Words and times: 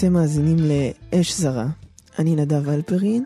אתם 0.00 0.12
מאזינים 0.12 0.56
לאש 0.58 1.40
זרה. 1.40 1.66
אני 2.18 2.36
נדב 2.36 2.68
אלפרין. 2.68 3.24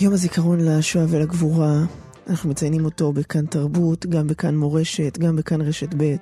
יום 0.00 0.12
הזיכרון 0.12 0.60
לשואה 0.60 1.04
ולגבורה, 1.08 1.84
אנחנו 2.26 2.50
מציינים 2.50 2.84
אותו 2.84 3.12
בכאן 3.12 3.46
תרבות, 3.46 4.06
גם 4.06 4.26
בכאן 4.26 4.56
מורשת, 4.56 5.18
גם 5.18 5.36
בכאן 5.36 5.60
רשת 5.60 5.88
ב', 5.96 6.14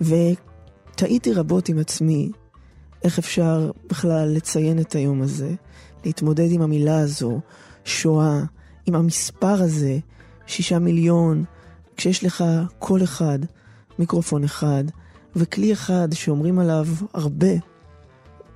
ותהיתי 0.00 1.32
רבות 1.32 1.68
עם 1.68 1.78
עצמי 1.78 2.30
איך 3.04 3.18
אפשר 3.18 3.70
בכלל 3.90 4.28
לציין 4.28 4.78
את 4.78 4.94
היום 4.94 5.22
הזה, 5.22 5.54
להתמודד 6.04 6.50
עם 6.50 6.62
המילה 6.62 7.00
הזו, 7.00 7.40
שואה, 7.84 8.40
עם 8.86 8.94
המספר 8.94 9.62
הזה, 9.62 9.98
שישה 10.46 10.78
מיליון, 10.78 11.44
כשיש 11.96 12.24
לך 12.24 12.44
קול 12.78 13.02
אחד, 13.02 13.38
מיקרופון 13.98 14.44
אחד, 14.44 14.84
וכלי 15.36 15.72
אחד 15.72 16.08
שאומרים 16.12 16.58
עליו 16.58 16.86
הרבה, 17.14 17.69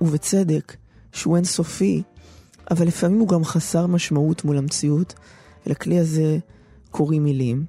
ובצדק, 0.01 0.75
שהוא 1.11 1.35
אינסופי, 1.35 2.03
אבל 2.71 2.87
לפעמים 2.87 3.19
הוא 3.19 3.27
גם 3.27 3.43
חסר 3.43 3.87
משמעות 3.87 4.45
מול 4.45 4.57
המציאות, 4.57 5.13
ולכלי 5.67 5.99
הזה 5.99 6.37
קוראים 6.91 7.23
מילים. 7.23 7.65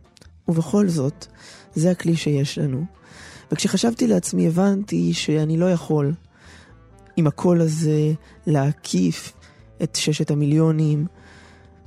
ובכל 0.48 0.88
זאת, 0.88 1.26
זה 1.74 1.90
הכלי 1.90 2.16
שיש 2.16 2.58
לנו. 2.58 2.84
וכשחשבתי 3.52 4.06
לעצמי 4.06 4.46
הבנתי 4.46 5.12
שאני 5.12 5.56
לא 5.56 5.70
יכול 5.70 6.14
עם 7.16 7.26
הקול 7.26 7.60
הזה 7.60 8.12
להקיף 8.46 9.32
את 9.82 9.96
ששת 9.96 10.30
המיליונים, 10.30 11.06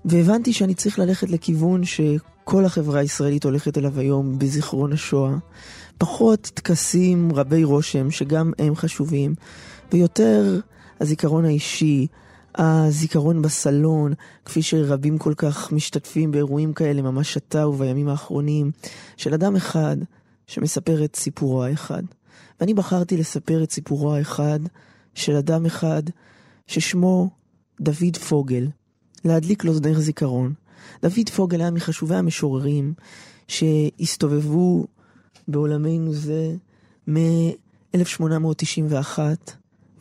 והבנתי 0.06 0.54
שאני 0.54 0.74
צריך 0.74 1.00
ללכת 1.00 1.30
לכיוון 1.30 1.84
שכל 1.84 2.66
החברה 2.66 3.00
הישראלית 3.00 3.44
הולכת 3.44 3.78
אליו 3.78 4.00
היום 4.00 4.40
בזיכרון 4.40 4.94
השואה. 4.94 5.36
פחות 5.98 6.52
טקסים 6.54 7.32
רבי 7.36 7.64
רושם, 7.64 8.12
שגם 8.12 8.52
הם 8.60 8.76
חשובים, 8.76 9.36
ויותר 9.92 10.60
הזיכרון 11.00 11.46
האישי, 11.46 12.08
הזיכרון 12.56 13.42
בסלון, 13.42 14.14
כפי 14.46 14.62
שרבים 14.62 15.18
כל 15.18 15.34
כך 15.38 15.72
משתתפים 15.72 16.32
באירועים 16.32 16.74
כאלה 16.74 17.02
ממש 17.02 17.38
עתה 17.38 17.68
ובימים 17.68 18.10
האחרונים, 18.10 18.72
של 19.18 19.34
אדם 19.34 19.56
אחד 19.56 19.98
שמספר 20.48 21.06
את 21.06 21.16
סיפורו 21.16 21.64
האחד. 21.64 22.04
ואני 22.60 22.74
בחרתי 22.74 23.18
לספר 23.18 23.64
את 23.64 23.72
סיפורו 23.72 24.16
האחד 24.16 24.60
של 25.16 25.36
אדם 25.36 25.66
אחד 25.66 26.04
ששמו 26.68 27.30
דוד 27.82 28.18
פוגל, 28.30 28.68
להדליק 29.26 29.64
לו 29.64 29.74
נר 29.80 30.00
זיכרון. 30.00 30.54
דוד 31.02 31.30
פוגל 31.36 31.62
היה 31.62 31.72
מחשובי 31.72 32.16
המשוררים 32.16 32.94
שהסתובבו 33.48 34.86
בעולמנו 35.48 36.14
זה 36.14 36.56
מ-1891 37.08 39.20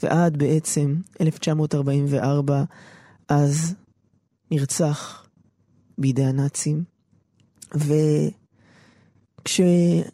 ועד 0.02 0.36
בעצם 0.36 0.94
1944, 1.20 2.64
אז 3.28 3.74
נרצח 4.50 5.26
בידי 5.98 6.24
הנאצים. 6.24 6.84
וכשאני 9.44 10.04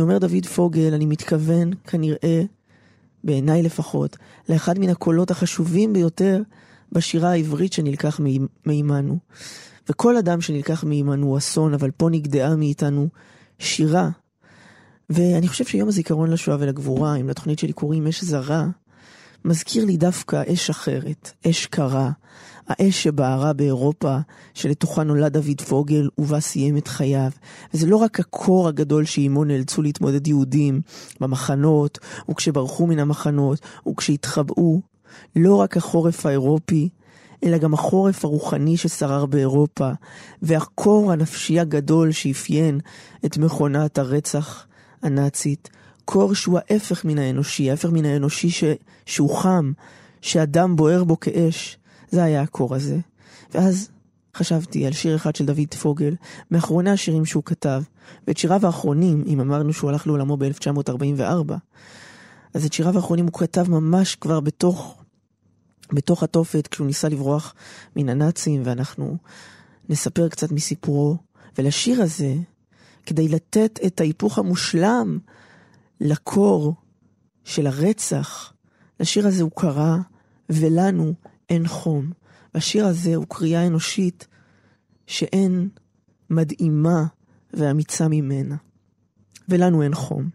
אומר 0.00 0.18
דוד 0.18 0.46
פוגל, 0.46 0.94
אני 0.94 1.06
מתכוון 1.06 1.70
כנראה, 1.86 2.42
בעיניי 3.24 3.62
לפחות, 3.62 4.16
לאחד 4.48 4.78
מן 4.78 4.88
הקולות 4.88 5.30
החשובים 5.30 5.92
ביותר 5.92 6.42
בשירה 6.92 7.30
העברית 7.30 7.72
שנלקח 7.72 8.20
מעימנו. 8.66 9.18
וכל 9.88 10.16
אדם 10.16 10.40
שנלקח 10.40 10.84
מעימנו 10.84 11.26
הוא 11.26 11.38
אסון, 11.38 11.74
אבל 11.74 11.90
פה 11.90 12.08
נגדעה 12.10 12.56
מאיתנו 12.56 13.08
שירה 13.58 14.10
ואני 15.10 15.48
חושב 15.48 15.64
שיום 15.64 15.88
הזיכרון 15.88 16.30
לשואה 16.30 16.56
ולגבורה, 16.60 17.16
אם 17.16 17.28
לתוכנית 17.28 17.58
שלי 17.58 17.72
קוראים 17.72 18.06
אש 18.06 18.24
זרה, 18.24 18.66
מזכיר 19.44 19.84
לי 19.84 19.96
דווקא 19.96 20.42
אש 20.52 20.70
אחרת, 20.70 21.32
אש 21.50 21.66
קרה, 21.66 22.10
האש 22.68 23.02
שבערה 23.02 23.52
באירופה, 23.52 24.16
שלתוכה 24.54 25.02
נולד 25.02 25.32
דוד 25.32 25.60
פוגל 25.60 26.08
ובה 26.18 26.40
סיים 26.40 26.76
את 26.76 26.88
חייו. 26.88 27.30
וזה 27.74 27.86
לא 27.86 27.96
רק 27.96 28.20
הקור 28.20 28.68
הגדול 28.68 29.04
שעימו 29.04 29.44
נאלצו 29.44 29.82
להתמודד 29.82 30.26
יהודים 30.26 30.80
במחנות, 31.20 31.98
וכשברחו 32.30 32.86
מן 32.86 32.98
המחנות, 32.98 33.58
וכשהתחבאו, 33.88 34.80
לא 35.36 35.56
רק 35.56 35.76
החורף 35.76 36.26
האירופי, 36.26 36.88
אלא 37.44 37.58
גם 37.58 37.74
החורף 37.74 38.24
הרוחני 38.24 38.76
ששרר 38.76 39.26
באירופה, 39.26 39.90
והקור 40.42 41.12
הנפשי 41.12 41.60
הגדול 41.60 42.12
שאפיין 42.12 42.80
את 43.24 43.38
מכונת 43.38 43.98
הרצח 43.98 44.66
הנאצית, 45.02 45.70
קור 46.04 46.34
שהוא 46.34 46.58
ההפך 46.58 47.04
מן 47.04 47.18
האנושי, 47.18 47.70
ההפך 47.70 47.88
מן 47.88 48.04
האנושי 48.04 48.50
ש... 48.50 48.64
שהוא 49.06 49.36
חם, 49.36 49.72
שאדם 50.20 50.76
בוער 50.76 51.04
בו 51.04 51.20
כאש, 51.20 51.78
זה 52.10 52.24
היה 52.24 52.42
הקור 52.42 52.74
הזה. 52.74 52.98
ואז 53.54 53.88
חשבתי 54.36 54.86
על 54.86 54.92
שיר 54.92 55.16
אחד 55.16 55.36
של 55.36 55.46
דוד 55.46 55.74
פוגל, 55.82 56.14
מאחרוני 56.50 56.90
השירים 56.90 57.24
שהוא 57.24 57.42
כתב, 57.46 57.82
ואת 58.26 58.36
שיריו 58.36 58.66
האחרונים, 58.66 59.24
אם 59.26 59.40
אמרנו 59.40 59.72
שהוא 59.72 59.90
הלך 59.90 60.06
לעולמו 60.06 60.36
ב-1944, 60.36 61.52
אז 62.54 62.64
את 62.64 62.72
שיריו 62.72 62.96
האחרונים 62.96 63.24
הוא 63.24 63.32
כתב 63.32 63.70
ממש 63.70 64.14
כבר 64.14 64.40
בתוך, 64.40 65.02
בתוך 65.92 66.22
התופת, 66.22 66.66
כשהוא 66.66 66.86
ניסה 66.86 67.08
לברוח 67.08 67.54
מן 67.96 68.08
הנאצים, 68.08 68.62
ואנחנו 68.64 69.16
נספר 69.88 70.28
קצת 70.28 70.52
מסיפורו. 70.52 71.16
ולשיר 71.58 72.02
הזה, 72.02 72.34
כדי 73.06 73.28
לתת 73.28 73.80
את 73.86 74.00
ההיפוך 74.00 74.38
המושלם 74.38 75.18
לקור 76.00 76.74
של 77.44 77.66
הרצח. 77.66 78.52
לשיר 79.00 79.26
הזה 79.26 79.42
הוא 79.42 79.50
קרא, 79.56 79.96
ולנו 80.50 81.14
אין 81.48 81.68
חום. 81.68 82.10
והשיר 82.54 82.86
הזה 82.86 83.14
הוא 83.14 83.26
קריאה 83.28 83.66
אנושית 83.66 84.26
שאין 85.06 85.68
מדהימה 86.30 87.04
ואמיצה 87.54 88.08
ממנה. 88.08 88.56
ולנו 89.48 89.82
אין 89.82 89.94
חום. 89.94 90.28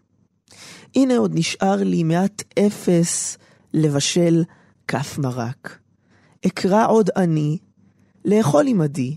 הנה 0.94 1.16
עוד 1.16 1.32
נשאר 1.34 1.76
לי 1.76 2.02
מעט 2.02 2.42
אפס 2.58 3.38
לבשל 3.74 4.44
כף 4.88 5.18
מרק. 5.18 5.78
אקרא 6.46 6.86
עוד 6.88 7.10
אני, 7.16 7.58
לאכול 8.24 8.66
עמדי, 8.66 9.16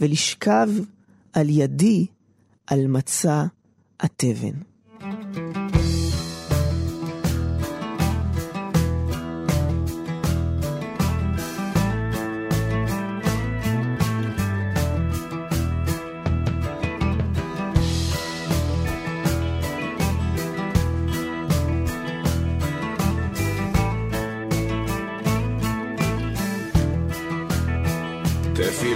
ולשכב 0.00 0.68
על 1.32 1.48
ידי 1.48 2.06
על 2.66 2.86
מצע 2.86 3.44
התבן. 4.00 4.67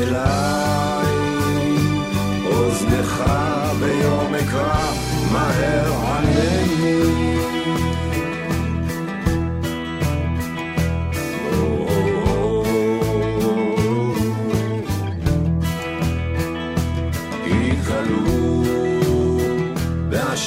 אליי, 0.00 1.06
אוזנך 2.46 3.30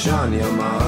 עשן 0.04 0.32
ימיו. 0.32 0.83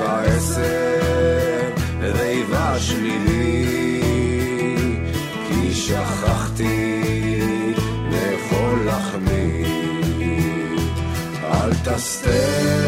לך 0.00 0.06
עשר, 0.24 1.70
ריבה 2.00 2.78
שלילי, 2.78 4.00
כי 5.48 5.74
שכחתי 5.74 7.02
לאכול 8.10 8.86
לחמי. 8.86 9.64
אל 11.44 11.74
תסתר 11.84 12.79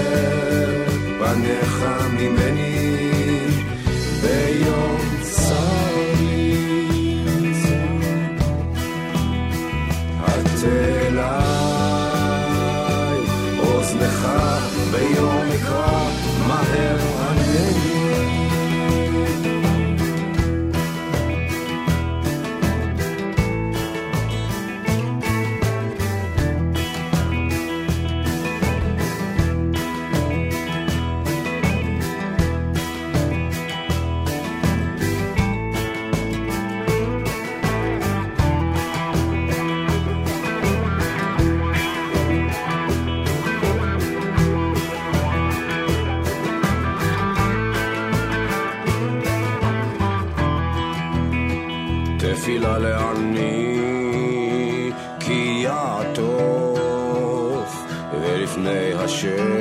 השם 59.22 59.56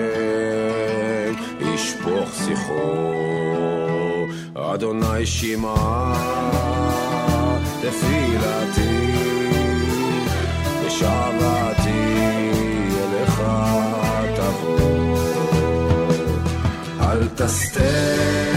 ישפוך 1.73 2.29
שיחו 2.45 4.25
אדוני 4.55 5.25
שמע 5.25 6.13
תפילתי 7.81 9.11
ושבעתי 10.85 11.89
אליך 13.03 13.41
תבוא 14.35 15.23
אל 17.01 17.27
תסתר 17.35 18.50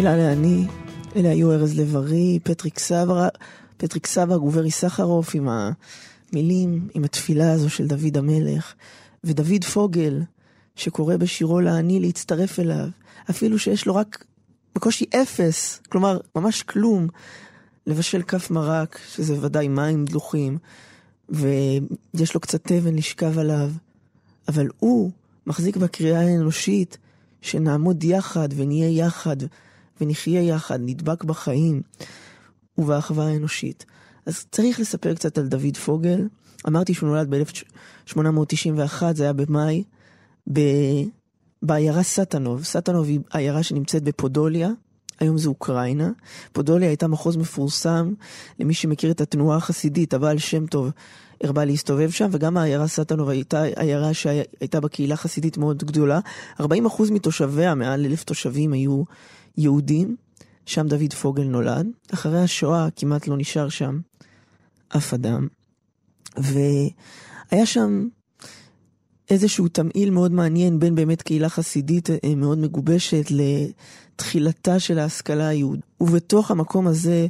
תפילה 0.00 0.16
לעני, 0.16 0.66
אלה 1.16 1.30
היו 1.30 1.52
ארז 1.52 1.78
לב-ארי, 1.78 2.38
פטריק 2.42 2.78
סברה, 2.78 3.28
פטריק 3.76 4.06
סבג 4.06 4.42
וברי 4.42 4.70
סחרוף 4.70 5.34
עם 5.34 5.48
המילים, 5.48 6.88
עם 6.94 7.04
התפילה 7.04 7.52
הזו 7.52 7.70
של 7.70 7.86
דוד 7.86 8.16
המלך, 8.16 8.74
ודוד 9.24 9.64
פוגל, 9.64 10.22
שקורא 10.76 11.16
בשירו 11.16 11.60
לעני 11.60 12.00
להצטרף 12.00 12.58
אליו, 12.60 12.88
אפילו 13.30 13.58
שיש 13.58 13.86
לו 13.86 13.94
רק 13.94 14.24
בקושי 14.74 15.04
אפס, 15.22 15.80
כלומר, 15.88 16.18
ממש 16.36 16.62
כלום, 16.62 17.08
לבשל 17.86 18.22
כף 18.22 18.50
מרק, 18.50 18.98
שזה 19.14 19.34
ודאי 19.40 19.68
מים 19.68 20.04
דלוחים, 20.04 20.58
ויש 21.28 22.34
לו 22.34 22.40
קצת 22.40 22.64
תבן 22.64 22.94
לשכב 22.94 23.38
עליו, 23.38 23.70
אבל 24.48 24.68
הוא 24.78 25.10
מחזיק 25.46 25.76
בקריאה 25.76 26.20
האנושית 26.20 26.98
שנעמוד 27.42 28.04
יחד 28.04 28.48
ונהיה 28.56 29.06
יחד 29.06 29.36
ונחיה 30.00 30.42
יחד, 30.42 30.78
נדבק 30.82 31.24
בחיים 31.24 31.82
ובאחווה 32.78 33.26
האנושית. 33.26 33.86
אז 34.26 34.46
צריך 34.50 34.80
לספר 34.80 35.14
קצת 35.14 35.38
על 35.38 35.46
דוד 35.46 35.76
פוגל. 35.76 36.28
אמרתי 36.68 36.94
שהוא 36.94 37.08
נולד 37.08 37.34
ב-1891, 37.34 39.02
זה 39.14 39.22
היה 39.22 39.32
במאי, 39.32 39.84
ב... 40.52 40.60
בעיירה 41.62 42.02
סטנוב. 42.02 42.64
סטנוב 42.64 43.06
היא 43.06 43.20
עיירה 43.32 43.62
שנמצאת 43.62 44.02
בפודוליה, 44.02 44.70
היום 45.20 45.38
זה 45.38 45.48
אוקראינה. 45.48 46.10
פודוליה 46.52 46.88
הייתה 46.88 47.08
מחוז 47.08 47.36
מפורסם, 47.36 48.12
למי 48.58 48.74
שמכיר 48.74 49.10
את 49.10 49.20
התנועה 49.20 49.56
החסידית, 49.56 50.14
הבעל 50.14 50.38
שם 50.38 50.66
טוב 50.66 50.90
הרבה 51.44 51.64
להסתובב 51.64 52.10
שם, 52.10 52.28
וגם 52.32 52.56
העיירה 52.56 52.88
סטנוב 52.88 53.28
הייתה 53.28 53.62
עיירה 53.62 54.14
שהייתה 54.14 54.80
בקהילה 54.80 55.16
חסידית 55.16 55.58
מאוד 55.58 55.84
גדולה. 55.84 56.20
40% 56.60 56.64
מתושביה, 57.10 57.74
מעל 57.74 58.04
אלף 58.04 58.24
תושבים, 58.24 58.72
היו 58.72 59.02
יהודים. 59.58 60.16
שם 60.66 60.86
דוד 60.88 61.12
פוגל 61.12 61.42
נולד. 61.42 61.86
אחרי 62.14 62.42
השואה 62.42 62.88
כמעט 62.96 63.26
לא 63.26 63.36
נשאר 63.36 63.68
שם 63.68 64.00
אף 64.88 65.14
אדם. 65.14 65.48
והיה 66.36 67.66
שם 67.66 68.08
איזשהו 69.30 69.68
תמהיל 69.68 70.10
מאוד 70.10 70.32
מעניין 70.32 70.78
בין 70.78 70.94
באמת 70.94 71.22
קהילה 71.22 71.48
חסידית 71.48 72.08
מאוד 72.36 72.58
מגובשת 72.58 73.26
לתחילתה 73.30 74.78
של 74.78 74.98
ההשכלה 74.98 75.48
היהודית. 75.48 75.84
ובתוך 76.00 76.50
המקום 76.50 76.86
הזה 76.86 77.26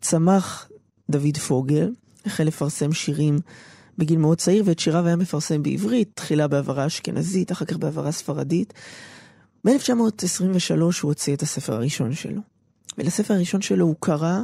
צמח 0.00 0.68
דוד 1.10 1.36
פוגל, 1.36 1.92
החל 2.26 2.44
לפרסם 2.44 2.92
שירים 2.92 3.38
בגיל 3.98 4.18
מאוד 4.18 4.38
צעיר, 4.38 4.62
ואת 4.66 4.78
שיריו 4.78 5.06
היה 5.06 5.16
מפרסם 5.16 5.62
בעברית, 5.62 6.10
תחילה 6.14 6.48
בעברה 6.48 6.86
אשכנזית, 6.86 7.52
אחר 7.52 7.64
כך 7.64 7.76
בעברה 7.76 8.12
ספרדית. 8.12 8.72
ב-1923 9.64 10.74
הוא 10.80 10.90
הוציא 11.02 11.34
את 11.34 11.42
הספר 11.42 11.72
הראשון 11.72 12.14
שלו. 12.14 12.40
ולספר 12.98 13.34
הראשון 13.34 13.62
שלו 13.62 13.86
הוא 13.86 13.96
קרא 14.00 14.40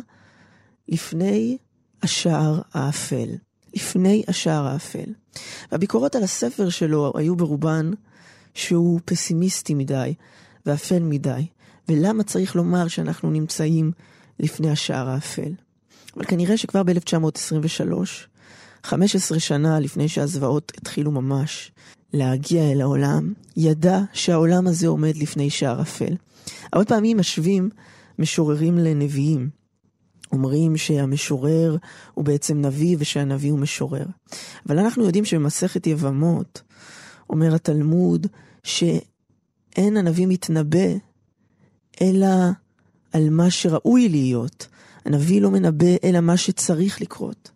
לפני 0.88 1.58
השער 2.02 2.60
האפל. 2.72 3.28
לפני 3.74 4.22
השער 4.28 4.66
האפל. 4.66 5.12
והביקורות 5.72 6.14
על 6.14 6.22
הספר 6.22 6.68
שלו 6.68 7.12
היו 7.16 7.36
ברובן 7.36 7.90
שהוא 8.54 9.00
פסימיסטי 9.04 9.74
מדי 9.74 10.14
ואפל 10.66 11.02
מדי. 11.02 11.46
ולמה 11.88 12.22
צריך 12.22 12.56
לומר 12.56 12.88
שאנחנו 12.88 13.30
נמצאים 13.30 13.92
לפני 14.40 14.70
השער 14.70 15.08
האפל? 15.08 15.52
אבל 16.16 16.24
כנראה 16.24 16.56
שכבר 16.56 16.82
ב-1923, 16.82 17.92
15 18.82 19.40
שנה 19.40 19.80
לפני 19.80 20.08
שהזוועות 20.08 20.72
התחילו 20.78 21.10
ממש 21.10 21.72
להגיע 22.16 22.72
אל 22.72 22.80
העולם, 22.80 23.32
ידע 23.56 24.00
שהעולם 24.12 24.66
הזה 24.66 24.88
עומד 24.88 25.16
לפני 25.16 25.50
שער 25.50 25.82
אפל. 25.82 26.14
הרבה 26.72 26.84
פעמים 26.84 27.18
משווים 27.18 27.70
משוררים 28.18 28.78
לנביאים. 28.78 29.50
אומרים 30.32 30.76
שהמשורר 30.76 31.76
הוא 32.14 32.24
בעצם 32.24 32.60
נביא 32.60 32.96
ושהנביא 32.98 33.50
הוא 33.50 33.58
משורר. 33.58 34.06
אבל 34.68 34.78
אנחנו 34.78 35.04
יודעים 35.04 35.24
שבמסכת 35.24 35.86
יבמות 35.86 36.62
אומר 37.30 37.54
התלמוד 37.54 38.26
שאין 38.62 39.96
הנביא 39.96 40.26
מתנבא 40.26 40.88
אלא 42.00 42.26
על 43.12 43.30
מה 43.30 43.50
שראוי 43.50 44.08
להיות. 44.08 44.66
הנביא 45.04 45.40
לא 45.40 45.50
מנבא 45.50 45.96
אלא 46.04 46.20
מה 46.20 46.36
שצריך 46.36 47.00
לקרות. 47.00 47.50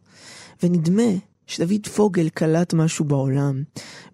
ונדמה 0.62 1.12
שדוד 1.50 1.87
פוגל 1.87 2.28
קלט 2.28 2.75
משהו 2.75 3.04
בעולם, 3.04 3.62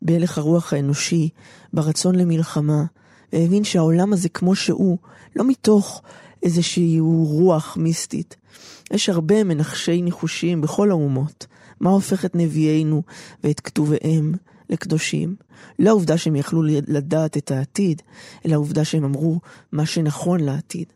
בהלך 0.02 0.38
הרוח 0.38 0.73
האנושי, 0.73 1.28
ברצון 1.73 2.14
למלחמה, 2.14 2.85
והבין 3.33 3.64
שהעולם 3.64 4.12
הזה 4.12 4.28
כמו 4.28 4.55
שהוא, 4.55 4.99
לא 5.37 5.45
מתוך 5.49 6.02
איזושהי 6.43 7.00
רוח 7.00 7.76
מיסטית. 7.76 8.37
יש 8.90 9.09
הרבה 9.09 9.45
מנחשי 9.45 10.02
ניחושים 10.02 10.61
בכל 10.61 10.90
האומות. 10.90 11.47
מה 11.81 11.90
הופך 11.90 12.25
את 12.25 12.35
נביאינו 12.35 13.02
ואת 13.45 13.61
כתוביהם 13.61 14.35
לקדושים? 14.71 15.37
לא 15.78 15.90
העובדה 15.90 16.19
שהם 16.19 16.37
יכלו 16.37 16.62
לדעת 16.88 17.37
את 17.37 17.50
העתיד, 17.50 18.02
אלא 18.47 18.55
העובדה 18.55 18.85
שהם 18.85 19.05
אמרו 19.05 19.40
מה 19.73 19.87
שנכון 19.87 20.40
לעתיד. 20.40 20.87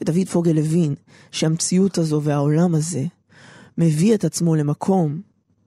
ודוד 0.00 0.28
פוגל 0.28 0.58
הבין 0.58 0.94
שהמציאות 1.30 1.98
הזו 1.98 2.22
והעולם 2.22 2.74
הזה 2.74 3.04
מביא 3.78 4.14
את 4.14 4.24
עצמו 4.24 4.54
למקום 4.56 5.20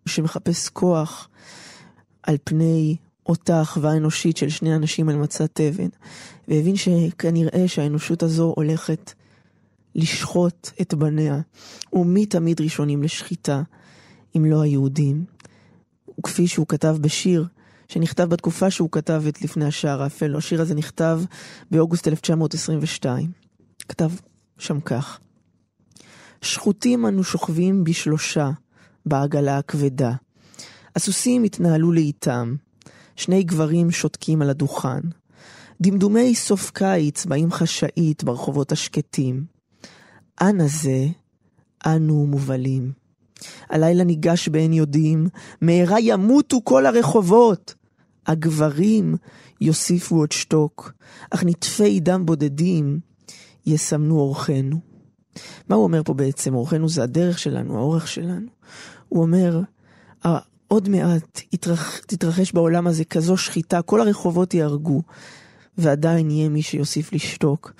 שמחפש 0.09 0.69
כוח 0.69 1.29
על 2.23 2.37
פני 2.43 2.95
אותה 3.25 3.61
אחווה 3.61 3.97
אנושית 3.97 4.37
של 4.37 4.49
שני 4.49 4.75
אנשים 4.75 5.09
על 5.09 5.15
מצת 5.15 5.49
תבן, 5.53 5.87
והבין 6.47 6.75
שכנראה 6.75 7.67
שהאנושות 7.67 8.23
הזו 8.23 8.53
הולכת 8.55 9.13
לשחוט 9.95 10.69
את 10.81 10.93
בניה, 10.93 11.39
ומי 11.93 12.25
תמיד 12.25 12.61
ראשונים 12.61 13.03
לשחיטה, 13.03 13.61
אם 14.37 14.45
לא 14.45 14.61
היהודים. 14.61 15.25
וכפי 16.19 16.47
שהוא 16.47 16.67
כתב 16.67 16.97
בשיר, 17.01 17.45
שנכתב 17.87 18.23
בתקופה 18.23 18.71
שהוא 18.71 18.89
כתב 18.91 19.23
את 19.29 19.41
לפני 19.41 19.65
השער 19.65 20.03
האפל, 20.03 20.35
השיר 20.35 20.61
הזה 20.61 20.75
נכתב 20.75 21.21
באוגוסט 21.71 22.07
1922. 22.07 23.31
כתב 23.89 24.11
שם 24.57 24.79
כך: 24.79 25.19
שחוטים 26.41 27.05
אנו 27.05 27.23
שוכבים 27.23 27.83
בשלושה, 27.83 28.51
בעגלה 29.05 29.57
הכבדה. 29.57 30.13
הסוסים 30.95 31.43
התנהלו 31.43 31.91
לאיתם, 31.91 32.55
שני 33.15 33.43
גברים 33.43 33.91
שותקים 33.91 34.41
על 34.41 34.49
הדוכן. 34.49 34.99
דמדומי 35.81 36.35
סוף 36.35 36.71
קיץ 36.71 37.25
באים 37.25 37.51
חשאית 37.51 38.23
ברחובות 38.23 38.71
השקטים. 38.71 39.43
אנה 40.41 40.67
זה, 40.67 41.07
אנו 41.85 42.25
מובלים. 42.25 42.91
הלילה 43.69 44.03
ניגש 44.03 44.47
באין 44.47 44.73
יודעים, 44.73 45.27
מהרה 45.61 45.99
ימותו 45.99 46.61
כל 46.63 46.85
הרחובות. 46.85 47.75
הגברים 48.27 49.15
יוסיפו 49.61 50.15
עוד 50.15 50.31
שתוק, 50.31 50.91
אך 51.31 51.43
נטפי 51.43 51.99
דם 51.99 52.25
בודדים 52.25 52.99
יסמנו 53.65 54.19
אורחנו. 54.19 54.88
מה 55.69 55.75
הוא 55.75 55.83
אומר 55.83 56.03
פה 56.03 56.13
בעצם? 56.13 56.55
אורחנו 56.55 56.89
זה 56.89 57.03
הדרך 57.03 57.39
שלנו, 57.39 57.77
האורך 57.77 58.07
שלנו. 58.07 58.47
הוא 59.09 59.21
אומר, 59.21 59.61
עוד 60.69 60.89
מעט 60.89 61.41
יתרח, 61.53 61.97
תתרחש 61.97 62.51
בעולם 62.51 62.87
הזה 62.87 63.05
כזו 63.05 63.37
שחיטה, 63.37 63.81
כל 63.81 64.01
הרחובות 64.01 64.53
יהרגו, 64.53 65.01
ועדיין 65.77 66.31
יהיה 66.31 66.49
מי 66.49 66.61
שיוסיף 66.61 67.13
לשתוק. 67.13 67.73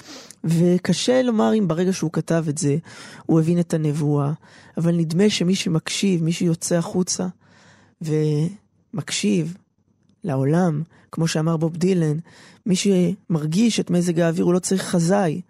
וקשה 0.44 1.22
לומר 1.22 1.52
אם 1.60 1.68
ברגע 1.68 1.94
שהוא 1.94 2.12
כתב 2.12 2.46
את 2.50 2.58
זה, 2.58 2.78
הוא 3.26 3.40
הבין 3.40 3.60
את 3.60 3.74
הנבואה, 3.74 4.32
אבל 4.78 4.96
נדמה 4.96 5.30
שמי 5.30 5.56
שמקשיב, 5.56 6.24
מי 6.24 6.32
שיוצא 6.32 6.76
החוצה 6.76 7.28
ומקשיב 8.02 9.58
לעולם, 10.24 10.82
כמו 11.12 11.28
שאמר 11.28 11.58
בוב 11.58 11.78
דילן, 11.78 12.18
מי 12.66 12.76
שמרגיש 12.76 13.80
את 13.80 13.90
מזג 13.90 14.20
האוויר 14.20 14.46
הוא 14.46 14.54
לא 14.54 14.60
צריך 14.60 14.84
חזאי. 14.84 15.42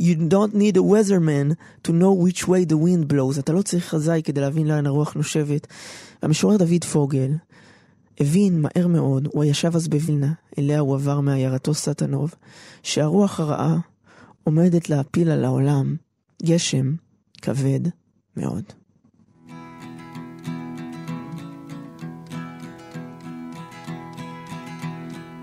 You 0.00 0.16
don't 0.30 0.54
need 0.54 0.76
a 0.76 0.80
weatherman 0.80 1.54
to 1.88 1.90
know 1.90 2.12
which 2.26 2.42
way 2.42 2.64
the 2.70 2.76
wind 2.76 3.12
blows. 3.12 3.38
אתה 3.38 3.52
לא 3.52 3.62
צריך 3.62 3.88
חזאי 3.88 4.22
כדי 4.24 4.40
להבין 4.40 4.66
לאן 4.66 4.86
הרוח 4.86 5.14
נושבת. 5.14 5.66
המשורר 6.22 6.56
דוד 6.56 6.84
פוגל 6.92 7.32
הבין 8.20 8.62
מהר 8.62 8.86
מאוד, 8.86 9.28
הוא 9.32 9.44
ישב 9.44 9.76
אז 9.76 9.88
בווילנה, 9.88 10.32
אליה 10.58 10.80
הוא 10.80 10.94
עבר 10.94 11.20
מעיירתו 11.20 11.74
סטנוב, 11.74 12.34
שהרוח 12.82 13.40
הרעה 13.40 13.78
עומדת 14.44 14.90
להפיל 14.90 15.30
על 15.30 15.44
העולם 15.44 15.96
גשם 16.42 16.94
כבד 17.42 17.80
מאוד. 18.36 18.64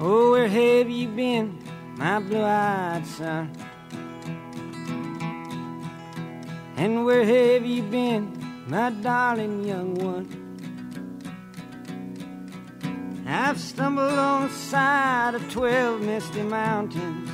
Oh, 0.02 0.32
where 0.32 0.48
have 0.48 0.90
you 0.90 1.10
been, 1.10 1.60
my 1.98 2.20
blue-eyed 2.20 3.06
son? 3.06 3.52
And 6.78 7.04
where 7.04 7.26
have 7.26 7.66
you 7.66 7.84
been, 7.84 8.64
my 8.68 8.92
darling 8.92 9.66
young 9.66 9.96
one? 9.96 10.28
I've 13.28 13.60
stumbled 13.60 14.18
on 14.18 14.48
the 14.48 14.54
side 14.54 15.36
of 15.36 15.52
twelve 15.52 16.02
misty 16.02 16.44
mountains. 16.44 17.30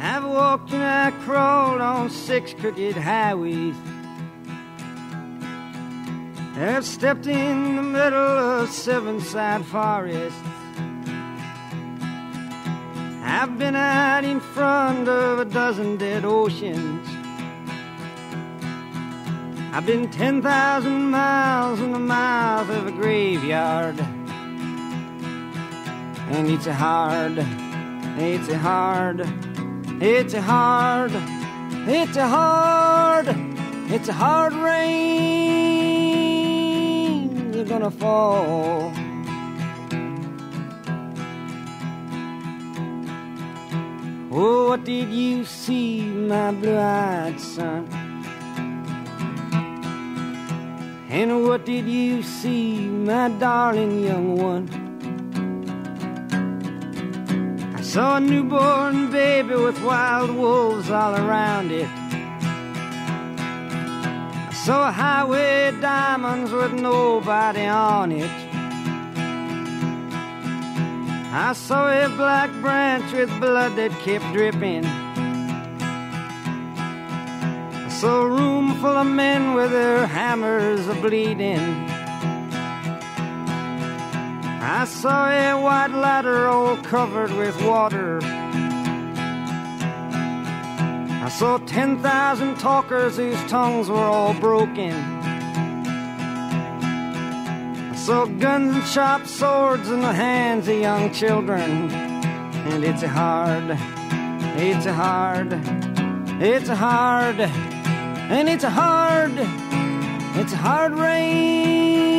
I've 0.00 0.24
walked 0.24 0.72
and 0.72 0.82
I 0.82 1.10
crawled 1.24 1.82
on 1.82 2.08
six 2.08 2.54
crooked 2.54 2.96
highways. 2.96 3.76
I've 6.64 6.84
stepped 6.84 7.26
in 7.26 7.74
the 7.74 7.82
middle 7.82 8.38
of 8.38 8.70
seven 8.70 9.20
side 9.20 9.66
forests. 9.66 10.38
I've 13.24 13.58
been 13.58 13.74
out 13.74 14.22
in 14.22 14.38
front 14.38 15.08
of 15.08 15.40
a 15.40 15.44
dozen 15.44 15.96
dead 15.96 16.24
oceans. 16.24 17.04
I've 19.72 19.84
been 19.86 20.08
10,000 20.08 21.10
miles 21.10 21.80
in 21.80 21.92
the 21.94 21.98
mouth 21.98 22.70
of 22.70 22.86
a 22.86 22.92
graveyard. 22.92 23.98
And 26.30 26.48
it's 26.48 26.68
a 26.68 26.74
hard, 26.74 27.38
it's 28.18 28.48
a 28.48 28.58
hard, 28.58 29.20
it's 30.00 30.34
a 30.34 30.40
hard, 30.40 31.10
it's 31.88 32.16
a 32.16 32.28
hard, 32.28 33.26
it's 33.90 34.08
a 34.08 34.12
hard 34.12 34.52
rain. 34.52 35.81
Gonna 37.68 37.90
fall. 37.92 38.92
Oh, 44.30 44.68
what 44.68 44.84
did 44.84 45.08
you 45.10 45.44
see, 45.44 46.02
my 46.02 46.50
blue 46.50 46.76
eyed 46.76 47.40
son? 47.40 47.86
And 51.08 51.44
what 51.44 51.64
did 51.64 51.86
you 51.86 52.22
see, 52.22 52.88
my 52.88 53.28
darling 53.28 54.04
young 54.04 54.36
one? 54.36 54.68
I 57.74 57.80
saw 57.80 58.16
a 58.16 58.20
newborn 58.20 59.10
baby 59.10 59.54
with 59.54 59.80
wild 59.82 60.30
wolves 60.30 60.90
all 60.90 61.14
around 61.14 61.70
it. 61.70 62.01
A 64.68 64.92
highway 64.92 65.72
diamonds 65.80 66.52
with 66.52 66.72
nobody 66.72 67.66
on 67.66 68.12
it. 68.12 68.30
I 71.34 71.52
saw 71.52 71.90
a 71.90 72.08
black 72.16 72.48
branch 72.60 73.12
with 73.12 73.28
blood 73.40 73.74
that 73.74 73.90
kept 74.04 74.24
dripping. 74.32 74.84
I 77.74 77.88
saw 77.88 78.22
a 78.22 78.28
room 78.28 78.76
full 78.80 78.96
of 78.96 79.06
men 79.08 79.54
with 79.54 79.72
their 79.72 80.06
hammers 80.06 80.86
a 80.86 80.94
bleeding. 80.94 81.58
I 84.62 84.84
saw 84.86 85.28
a 85.28 85.60
white 85.60 85.90
ladder 85.90 86.46
all 86.46 86.76
covered 86.76 87.32
with 87.32 87.60
water. 87.62 88.20
Saw 91.38 91.58
10,000 91.58 92.56
talkers 92.58 93.16
whose 93.16 93.42
tongues 93.44 93.88
were 93.88 93.96
all 93.96 94.34
broken. 94.34 94.92
I 97.90 97.94
saw 97.96 98.26
guns 98.26 98.76
and 98.76 98.84
sharp 98.84 99.26
swords 99.26 99.88
in 99.90 100.00
the 100.00 100.12
hands 100.12 100.68
of 100.68 100.76
young 100.76 101.10
children. 101.12 101.90
And 101.90 102.84
it's 102.84 103.02
a 103.02 103.08
hard, 103.08 103.76
it's 104.60 104.86
a 104.86 104.92
hard, 104.92 105.54
it's 106.40 106.68
a 106.68 106.76
hard, 106.76 107.40
and 107.40 108.48
it's 108.48 108.64
a 108.64 108.70
hard, 108.70 109.32
it's 110.36 110.52
a 110.52 110.56
hard 110.56 110.92
rain. 110.92 112.12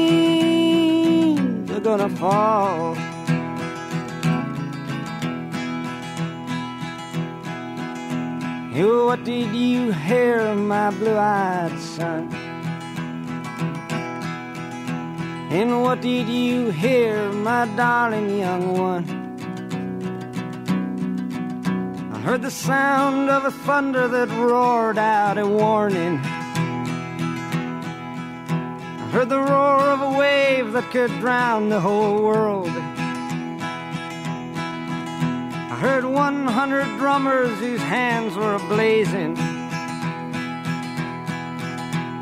They're 1.65 1.79
gonna 1.79 2.09
fall. 2.09 2.97
You, 8.73 9.05
what 9.05 9.23
did 9.23 9.53
you 9.53 9.91
hear, 9.91 10.55
my 10.55 10.89
blue-eyed 10.89 11.79
son? 11.79 12.33
And 15.51 15.83
what 15.83 16.01
did 16.01 16.27
you 16.27 16.71
hear, 16.71 17.31
my 17.31 17.67
darling 17.75 18.39
young 18.39 18.75
one? 18.75 19.05
I 22.13 22.19
heard 22.21 22.41
the 22.41 22.49
sound 22.49 23.29
of 23.29 23.45
a 23.45 23.51
thunder 23.51 24.07
that 24.07 24.29
roared 24.29 24.97
out 24.97 25.37
a 25.37 25.45
warning. 25.45 26.17
I 28.97 29.09
heard 29.11 29.29
the 29.29 29.37
roar 29.37 29.81
of 29.81 30.01
a 30.01 30.17
wave 30.17 30.71
that 30.71 30.89
could 30.89 31.11
drown 31.19 31.69
the 31.69 31.79
whole 31.79 32.23
world. 32.23 32.71
I 35.83 35.87
heard 35.87 36.05
100 36.05 36.97
drummers 36.97 37.59
whose 37.59 37.81
hands 37.81 38.37
were 38.37 38.57
ablazing. 38.57 39.37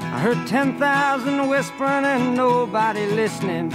I 0.04 0.20
heard 0.20 0.48
10,000 0.48 1.48
whispering 1.48 2.06
and 2.06 2.36
nobody 2.36 3.06
listening. 3.06 3.72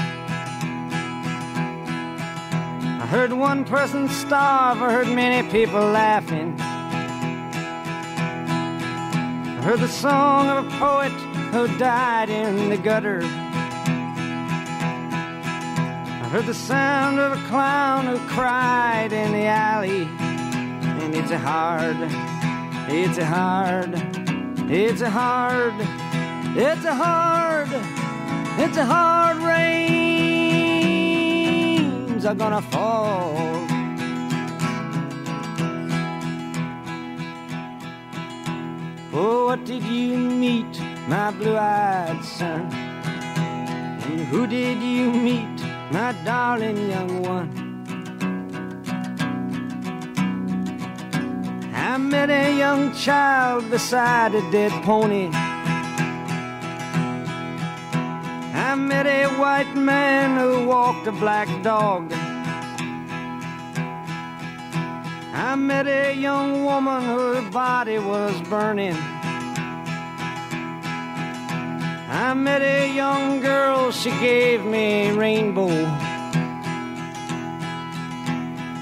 I 2.99 3.07
heard 3.09 3.33
one 3.33 3.65
person 3.65 4.09
starve, 4.09 4.83
I 4.83 4.91
heard 4.91 5.07
many 5.07 5.49
people 5.53 5.79
laughing. 5.79 6.57
I 9.49 9.63
heard 9.63 9.79
the 9.79 9.87
song 9.87 10.49
of 10.49 10.67
a 10.67 10.71
poet 10.79 11.13
who 11.53 11.69
died 11.79 12.29
in 12.29 12.71
the 12.71 12.77
gutter. 12.77 13.23
Heard 16.37 16.45
the 16.45 16.53
sound 16.53 17.19
of 17.19 17.33
a 17.33 17.41
clown 17.49 18.05
who 18.05 18.19
cried 18.29 19.11
in 19.11 19.33
the 19.33 19.47
alley. 19.47 20.03
And 20.03 21.15
it's 21.15 21.31
a 21.31 21.39
hard, 21.39 21.97
it's 22.91 23.17
a 23.17 23.25
hard, 23.25 23.95
it's 24.71 25.01
a 25.01 25.09
hard, 25.09 25.73
it's 26.55 26.85
a 26.85 26.95
hard, 26.95 27.71
it's 28.61 28.77
a 28.77 28.85
hard 28.85 29.39
rains 29.39 29.87
are 32.27 32.35
gonna 32.35 32.61
fall. 32.61 33.33
Oh, 39.15 39.47
what 39.47 39.65
did 39.65 39.83
you 39.85 40.19
meet, 40.19 40.83
my 41.09 41.31
blue-eyed 41.31 42.23
son? 42.23 42.71
And 44.09 44.21
who 44.27 44.47
did 44.47 44.83
you 44.83 45.11
meet, 45.11 45.56
my 45.91 46.13
darling 46.25 46.91
young 46.91 47.23
one? 47.23 47.51
I 51.75 51.97
met 51.99 52.29
a 52.31 52.57
young 52.57 52.93
child 52.95 53.71
beside 53.71 54.35
a 54.35 54.51
dead 54.51 54.73
pony. 54.83 55.31
I 58.53 58.75
met 58.75 59.07
a 59.07 59.27
white 59.39 59.75
man 59.77 60.39
who 60.39 60.67
walked 60.67 61.07
a 61.07 61.13
black 61.13 61.49
dog. 61.63 62.13
I 65.33 65.55
met 65.55 65.87
a 65.87 66.13
young 66.15 66.65
woman 66.65 67.03
whose 67.03 67.51
body 67.53 67.99
was 67.99 68.41
burning. 68.49 68.97
I 72.27 72.35
met 72.35 72.61
a 72.61 72.93
young 72.93 73.41
girl, 73.41 73.93
she 73.93 74.11
gave 74.11 74.65
me 74.65 75.13
rainbow. 75.13 75.71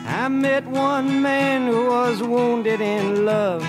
I 0.07 0.29
met 0.31 0.65
one 0.65 1.21
man 1.21 1.67
who 1.67 1.85
was 1.85 2.23
wounded 2.23 2.81
in 2.81 3.27
love. 3.27 3.63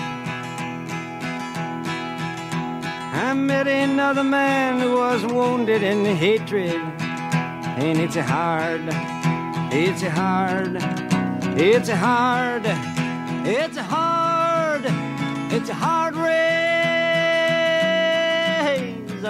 I 3.12 3.34
met 3.34 3.68
another 3.68 4.24
man 4.24 4.80
who 4.80 4.96
was 4.96 5.26
wounded 5.26 5.82
in 5.82 6.06
hatred. 6.06 6.80
And 7.76 7.98
it's 7.98 8.16
hard, 8.16 8.80
it's 9.70 10.00
hard, 10.00 10.76
it's 11.60 11.90
hard, 11.90 12.64
it's 13.44 13.76
hard, 13.76 14.84
it's 15.52 15.68
hard 15.68 15.96
rains 15.96 16.00
are 16.00 16.05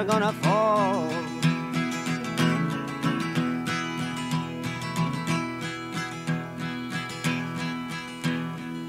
gonna 0.07 0.33
fall. 0.35 1.11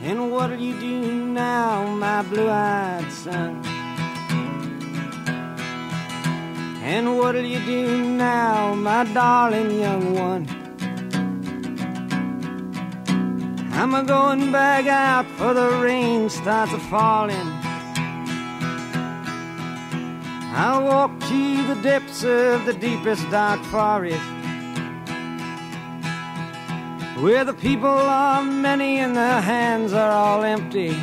And 0.03 0.31
what'll 0.31 0.59
you 0.59 0.79
do 0.79 1.25
now, 1.25 1.85
my 1.95 2.21
blue-eyed 2.21 3.11
son? 3.11 3.61
And 6.83 7.17
what'll 7.17 7.43
you 7.43 7.59
do 7.65 8.03
now, 8.11 8.75
my 8.75 9.03
darling 9.13 9.71
young 9.79 10.13
one? 10.13 10.47
I'm 13.73 13.93
a 13.95 14.03
going 14.03 14.51
back 14.51 14.85
out 14.87 15.25
for 15.37 15.53
the 15.53 15.69
rain 15.83 16.29
starts 16.29 16.73
a 16.73 16.79
falling. 16.79 17.56
I'll 20.59 20.85
walk 20.85 21.19
to 21.19 21.67
the 21.67 21.79
depths 21.83 22.23
of 22.23 22.65
the 22.65 22.73
deepest 22.73 23.29
dark 23.29 23.61
forest. 23.65 24.19
Where 27.21 27.45
the 27.45 27.53
people 27.53 27.87
are 27.87 28.41
many 28.41 28.97
and 28.97 29.15
their 29.15 29.39
hands 29.39 29.93
are 29.93 30.11
all 30.11 30.43
empty. 30.43 30.93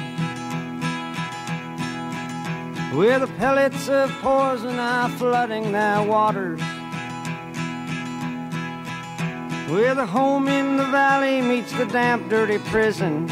Where 2.96 3.20
the 3.20 3.28
pellets 3.38 3.88
of 3.88 4.10
poison 4.20 4.76
are 4.80 5.08
flooding 5.10 5.70
their 5.70 6.02
waters. 6.02 6.60
Where 9.70 9.94
the 9.94 10.06
home 10.06 10.48
in 10.48 10.78
the 10.78 10.86
valley 10.86 11.40
meets 11.40 11.72
the 11.74 11.86
damp, 11.86 12.28
dirty 12.28 12.58
prison. 12.58 13.28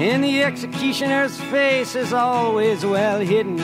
And 0.00 0.22
the 0.22 0.44
executioner's 0.44 1.36
face 1.50 1.96
is 1.96 2.12
always 2.12 2.86
well 2.86 3.18
hidden. 3.18 3.58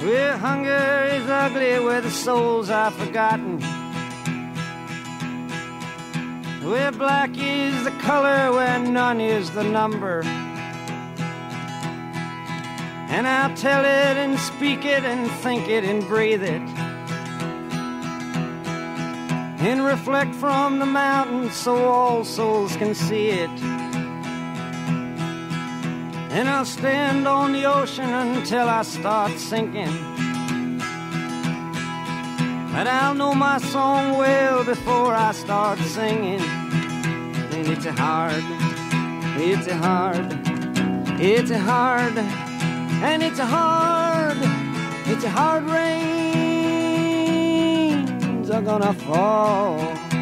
Where 0.00 0.38
hunger 0.38 1.06
is 1.12 1.28
ugly, 1.28 1.78
where 1.80 2.00
the 2.00 2.10
souls 2.10 2.70
are 2.70 2.90
forgotten. 2.90 3.60
Where 6.62 6.90
black 6.92 7.36
is 7.36 7.84
the 7.84 7.90
color, 8.00 8.52
where 8.52 8.78
none 8.78 9.20
is 9.20 9.50
the 9.50 9.64
number. 9.64 10.22
And 13.12 13.28
I'll 13.28 13.54
tell 13.54 13.84
it 13.84 14.16
and 14.16 14.38
speak 14.38 14.86
it 14.86 15.04
and 15.04 15.30
think 15.42 15.68
it 15.68 15.84
and 15.84 16.02
breathe 16.08 16.42
it. 16.42 16.85
And 19.68 19.84
reflect 19.84 20.32
from 20.36 20.78
the 20.78 20.86
mountain 20.86 21.50
so 21.50 21.74
all 21.86 22.24
souls 22.24 22.76
can 22.76 22.94
see 22.94 23.30
it. 23.30 23.50
And 26.30 26.48
I'll 26.48 26.64
stand 26.64 27.26
on 27.26 27.52
the 27.52 27.64
ocean 27.64 28.08
until 28.08 28.68
I 28.68 28.82
start 28.82 29.32
sinking. 29.32 29.90
But 32.72 32.86
I'll 32.86 33.14
know 33.14 33.34
my 33.34 33.58
song 33.58 34.16
well 34.16 34.62
before 34.64 35.12
I 35.12 35.32
start 35.32 35.80
singing. 35.80 36.42
And 37.56 37.66
it's 37.66 37.86
a 37.86 37.92
hard, 37.92 38.44
it's 39.36 39.66
a 39.66 39.76
hard, 39.76 40.28
it's 41.20 41.50
a 41.50 41.58
hard, 41.58 42.16
and 42.16 43.20
it's 43.20 43.40
a 43.40 43.46
hard, 43.46 44.38
it's 45.08 45.24
a 45.24 45.30
hard 45.30 45.64
rains 48.46 48.50
are 48.50 48.62
gonna 48.62 48.92
fall. 49.06 50.16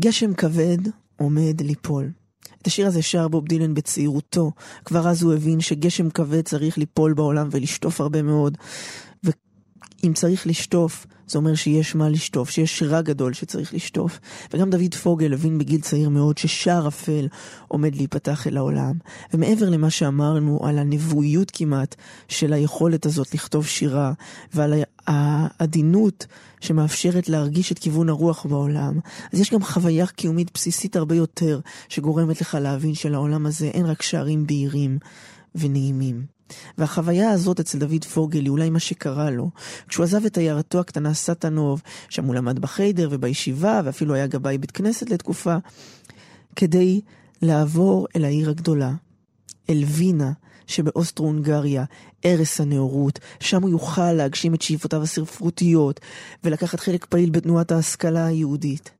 גשם 0.00 0.34
כבד 0.34 0.78
עומד 1.16 1.60
ליפול. 1.60 2.10
את 2.62 2.66
השיר 2.66 2.86
הזה 2.86 3.02
שר 3.02 3.28
בוב 3.28 3.48
דילן 3.48 3.74
בצעירותו. 3.74 4.52
כבר 4.84 5.08
אז 5.08 5.22
הוא 5.22 5.34
הבין 5.34 5.60
שגשם 5.60 6.10
כבד 6.10 6.40
צריך 6.40 6.78
ליפול 6.78 7.12
בעולם 7.12 7.48
ולשטוף 7.50 8.00
הרבה 8.00 8.22
מאוד. 8.22 8.58
ואם 10.04 10.12
צריך 10.12 10.46
לשטוף, 10.46 11.06
זה 11.26 11.38
אומר 11.38 11.54
שיש 11.54 11.94
מה 11.94 12.08
לשטוף, 12.08 12.50
שיש 12.50 12.82
רע 12.82 13.02
גדול 13.02 13.32
שצריך 13.32 13.74
לשטוף. 13.74 14.20
וגם 14.54 14.70
דוד 14.70 14.94
פוגל 14.94 15.32
הבין 15.32 15.58
בגיל 15.58 15.80
צעיר 15.80 16.08
מאוד 16.08 16.38
ששער 16.38 16.88
אפל 16.88 17.28
עומד 17.68 17.96
להיפתח 17.96 18.46
אל 18.46 18.56
העולם. 18.56 18.98
ומעבר 19.34 19.68
למה 19.68 19.90
שאמרנו 19.90 20.66
על 20.66 20.78
הנבואיות 20.78 21.50
כמעט 21.50 21.94
של 22.28 22.52
היכולת 22.52 23.06
הזאת 23.06 23.34
לכתוב 23.34 23.66
שירה, 23.66 24.12
ועל 24.54 24.74
העדינות 25.06 26.26
שמאפשרת 26.60 27.28
להרגיש 27.28 27.72
את 27.72 27.78
כיוון 27.78 28.08
הרוח 28.08 28.46
בעולם, 28.46 28.98
אז 29.32 29.40
יש 29.40 29.52
גם 29.52 29.62
חוויה 29.62 30.06
קיומית 30.06 30.50
בסיסית 30.54 30.96
הרבה 30.96 31.14
יותר, 31.14 31.60
שגורמת 31.88 32.40
לך 32.40 32.58
להבין 32.60 32.94
שלעולם 32.94 33.46
הזה 33.46 33.66
אין 33.66 33.86
רק 33.86 34.02
שערים 34.02 34.46
בהירים 34.46 34.98
ונעימים. 35.54 36.33
והחוויה 36.78 37.30
הזאת 37.30 37.60
אצל 37.60 37.78
דוד 37.78 38.04
פוגל 38.04 38.40
היא 38.40 38.50
אולי 38.50 38.70
מה 38.70 38.78
שקרה 38.78 39.30
לו. 39.30 39.50
כשהוא 39.88 40.04
עזב 40.04 40.24
את 40.24 40.38
עיירתו 40.38 40.80
הקטנה 40.80 41.14
סטנוב, 41.14 41.82
שם 42.08 42.24
הוא 42.24 42.34
למד 42.34 42.58
בחיידר 42.58 43.08
ובישיבה, 43.12 43.80
ואפילו 43.84 44.14
היה 44.14 44.26
גבאי 44.26 44.58
בית 44.58 44.70
כנסת 44.70 45.10
לתקופה, 45.10 45.56
כדי 46.56 47.00
לעבור 47.42 48.06
אל 48.16 48.24
העיר 48.24 48.50
הגדולה, 48.50 48.92
אל 49.70 49.84
וינה, 49.86 50.32
שבאוסטרו-הונגריה, 50.66 51.84
ערש 52.22 52.60
הנאורות, 52.60 53.18
שם 53.40 53.62
הוא 53.62 53.70
יוכל 53.70 54.12
להגשים 54.12 54.54
את 54.54 54.62
שאיפותיו 54.62 55.02
הספרותיות, 55.02 56.00
ולקחת 56.44 56.80
חלק 56.80 57.04
פעיל 57.04 57.30
בתנועת 57.30 57.72
ההשכלה 57.72 58.26
היהודית. 58.26 58.90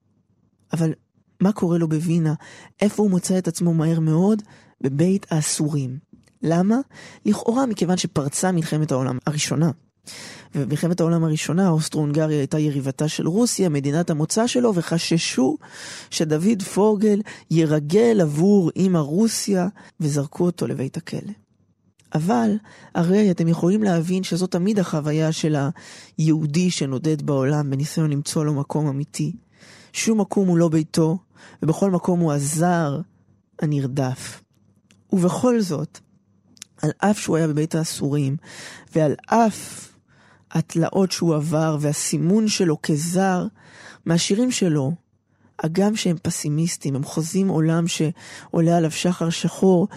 אבל 0.72 0.92
מה 1.40 1.52
קורה 1.52 1.78
לו 1.78 1.88
בווינה? 1.88 2.34
איפה 2.82 3.02
הוא 3.02 3.10
מוצא 3.10 3.38
את 3.38 3.48
עצמו 3.48 3.74
מהר 3.74 4.00
מאוד? 4.00 4.42
בבית 4.80 5.26
האסורים. 5.30 6.13
למה? 6.44 6.76
לכאורה 7.26 7.66
מכיוון 7.66 7.96
שפרצה 7.96 8.52
מלחמת 8.52 8.92
העולם 8.92 9.18
הראשונה. 9.26 9.70
ובמלחמת 10.54 11.00
העולם 11.00 11.24
הראשונה, 11.24 11.68
אוסטרו-הונגריה 11.68 12.38
הייתה 12.38 12.58
יריבתה 12.58 13.08
של 13.08 13.28
רוסיה, 13.28 13.68
מדינת 13.68 14.10
המוצא 14.10 14.46
שלו, 14.46 14.74
וחששו 14.74 15.56
שדוד 16.10 16.62
פוגל 16.62 17.20
ירגל 17.50 18.20
עבור 18.20 18.70
אימא 18.76 18.98
רוסיה, 18.98 19.68
וזרקו 20.00 20.44
אותו 20.44 20.66
לבית 20.66 20.96
הכלא. 20.96 21.32
אבל 22.14 22.50
הרי 22.94 23.30
אתם 23.30 23.48
יכולים 23.48 23.82
להבין 23.82 24.22
שזו 24.22 24.46
תמיד 24.46 24.78
החוויה 24.78 25.32
של 25.32 25.56
היהודי 26.18 26.70
שנודד 26.70 27.22
בעולם 27.22 27.70
בניסיון 27.70 28.10
למצוא 28.10 28.44
לו 28.44 28.54
מקום 28.54 28.86
אמיתי. 28.86 29.32
שום 29.92 30.20
מקום 30.20 30.48
הוא 30.48 30.58
לא 30.58 30.68
ביתו, 30.68 31.18
ובכל 31.62 31.90
מקום 31.90 32.20
הוא 32.20 32.32
הזר 32.32 33.00
הנרדף. 33.60 34.42
ובכל 35.12 35.60
זאת, 35.60 36.00
על 36.84 36.90
אף 36.98 37.18
שהוא 37.18 37.36
היה 37.36 37.48
בבית 37.48 37.74
האסורים, 37.74 38.36
ועל 38.94 39.14
אף 39.26 39.88
התלאות 40.50 41.12
שהוא 41.12 41.34
עבר 41.34 41.76
והסימון 41.80 42.48
שלו 42.48 42.82
כזר, 42.82 43.46
מהשירים 44.06 44.50
שלו, 44.50 44.92
הגם 45.58 45.96
שהם 45.96 46.16
פסימיסטים, 46.22 46.96
הם 46.96 47.04
חוזים 47.04 47.48
עולם 47.48 47.84
שעולה 47.86 48.76
עליו 48.76 48.90
שחר 48.90 49.30
שחור, 49.30 49.88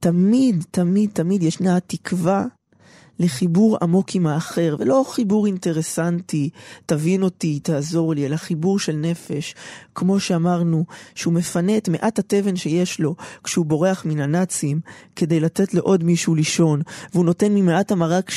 תמיד, 0.00 0.64
תמיד, 0.70 1.10
תמיד 1.12 1.42
ישנה 1.42 1.76
התקווה 1.76 2.44
לחיבור 3.18 3.78
עמוק 3.82 4.14
עם 4.14 4.26
האחר, 4.26 4.76
ולא 4.78 5.04
חיבור 5.08 5.46
אינטרסנטי, 5.46 6.50
תבין 6.86 7.22
אותי, 7.22 7.60
תעזור 7.60 8.14
לי, 8.14 8.26
אלא 8.26 8.36
חיבור 8.36 8.78
של 8.78 8.96
נפש. 8.96 9.54
כמו 9.94 10.20
שאמרנו, 10.20 10.84
שהוא 11.14 11.34
מפנה 11.34 11.76
את 11.76 11.88
מעט 11.88 12.18
התבן 12.18 12.56
שיש 12.56 13.00
לו 13.00 13.14
כשהוא 13.44 13.66
בורח 13.66 14.04
מן 14.04 14.20
הנאצים, 14.20 14.80
כדי 15.16 15.40
לתת 15.40 15.74
לעוד 15.74 16.04
מישהו 16.04 16.34
לישון, 16.34 16.82
והוא 17.12 17.24
נותן 17.24 17.54
ממעט 17.54 17.92
המרק 17.92 18.30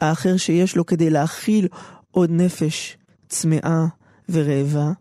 האחר 0.00 0.36
שיש 0.36 0.76
לו 0.76 0.86
כדי 0.86 1.10
להאכיל 1.10 1.68
עוד 2.10 2.30
נפש 2.30 2.96
צמאה 3.28 3.86
ורעבה. 4.28 4.92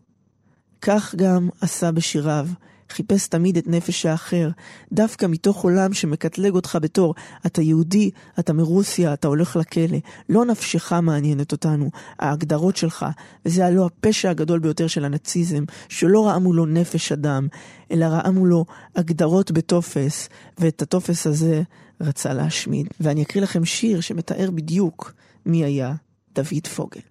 כך 0.81 1.15
גם 1.15 1.49
עשה 1.61 1.91
בשיריו. 1.91 2.47
חיפש 2.93 3.27
תמיד 3.27 3.57
את 3.57 3.67
נפש 3.67 4.05
האחר, 4.05 4.49
דווקא 4.91 5.25
מתוך 5.25 5.63
עולם 5.63 5.93
שמקטלג 5.93 6.53
אותך 6.53 6.77
בתור 6.81 7.15
אתה 7.45 7.61
יהודי, 7.61 8.11
אתה 8.39 8.53
מרוסיה, 8.53 9.13
אתה 9.13 9.27
הולך 9.27 9.55
לכלא. 9.55 9.97
לא 10.29 10.45
נפשך 10.45 10.93
מעניינת 10.93 11.51
אותנו, 11.51 11.89
ההגדרות 12.19 12.75
שלך, 12.75 13.05
וזה 13.45 13.65
הלא 13.65 13.85
הפשע 13.85 14.29
הגדול 14.29 14.59
ביותר 14.59 14.87
של 14.87 15.05
הנאציזם, 15.05 15.63
שלא 15.89 16.27
ראה 16.27 16.39
מולו 16.39 16.65
נפש 16.65 17.11
אדם, 17.11 17.47
אלא 17.91 18.05
ראה 18.05 18.31
מולו 18.31 18.65
הגדרות 18.95 19.51
בטופס, 19.51 20.29
ואת 20.57 20.81
הטופס 20.81 21.27
הזה 21.27 21.61
רצה 22.01 22.33
להשמיד. 22.33 22.87
ואני 22.99 23.23
אקריא 23.23 23.43
לכם 23.43 23.65
שיר 23.65 24.01
שמתאר 24.01 24.51
בדיוק 24.51 25.13
מי 25.45 25.63
היה 25.63 25.93
דוד 26.35 26.67
פוגל. 26.75 27.01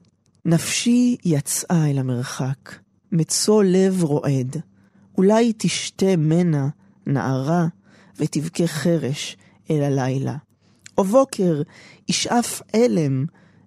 נפשי 0.45 1.16
יצאה 1.25 1.90
אל 1.90 1.99
המרחק, 1.99 2.75
מצוא 3.12 3.64
לב 3.64 4.03
רועד. 4.03 4.57
אולי 5.18 5.53
תשתה 5.59 6.16
מנה 6.18 6.68
נערה 7.07 7.66
ותבכה 8.16 8.66
חרש 8.66 9.37
אל 9.70 9.83
הלילה. 9.83 10.37
או 10.98 11.05
בוקר 11.05 11.62
ישאף 12.09 12.62
אלם 12.75 13.27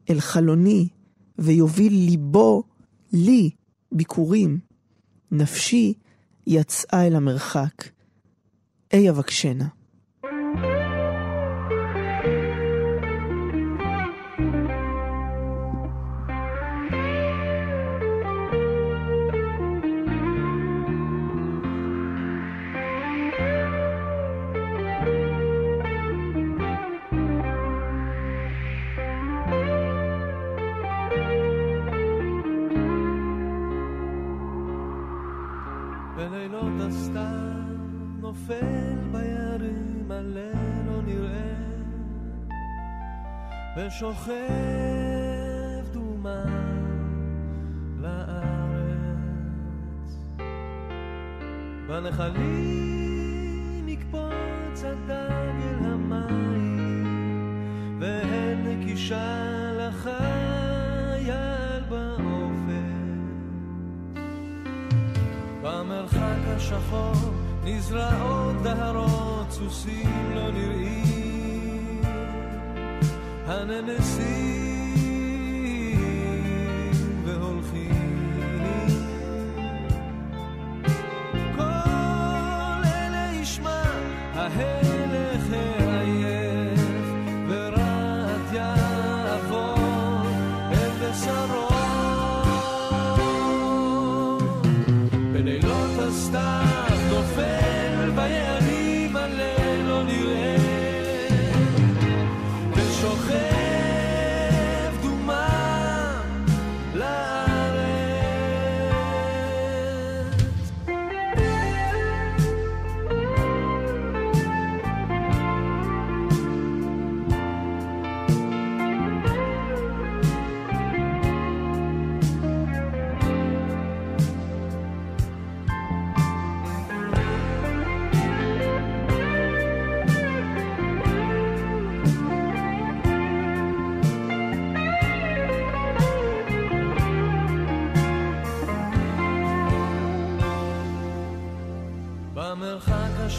אל 0.10 0.20
חלוני 0.20 0.88
ויוביל 1.40 1.94
ליבו 1.94 2.64
לי 3.14 3.50
ביקורים. 3.92 4.60
נפשי 5.32 5.94
יצאה 6.48 7.08
אל 7.08 7.16
המרחק. 7.16 7.90
אי 8.94 9.10
אבקשנה. 9.10 9.68
ושוכב 43.96 44.34
דומה 45.94 46.46
לארץ. 48.02 49.56
בנחלים 51.88 52.26
נקפוץ 53.86 54.84
הדג 54.84 55.56
אל 55.64 55.86
המים, 55.86 57.06
והן 58.00 58.68
נקישה 58.68 59.72
לחייל 59.78 61.34
באופן. 61.90 62.96
במרחק 65.62 66.40
השחור 66.48 67.16
נזרעות 67.64 68.56
דהרות, 68.64 69.52
סוסים 69.52 70.32
לא 70.36 70.52
נראים. 70.52 71.25
הנמסים 73.48 74.75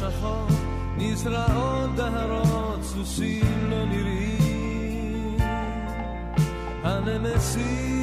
השחור 0.06 0.46
נזרעות 0.96 1.94
דהרות, 1.96 2.82
סוסים 2.82 3.70
לא 3.70 3.84
נראים, 3.84 5.38
הנמסים 6.82 7.95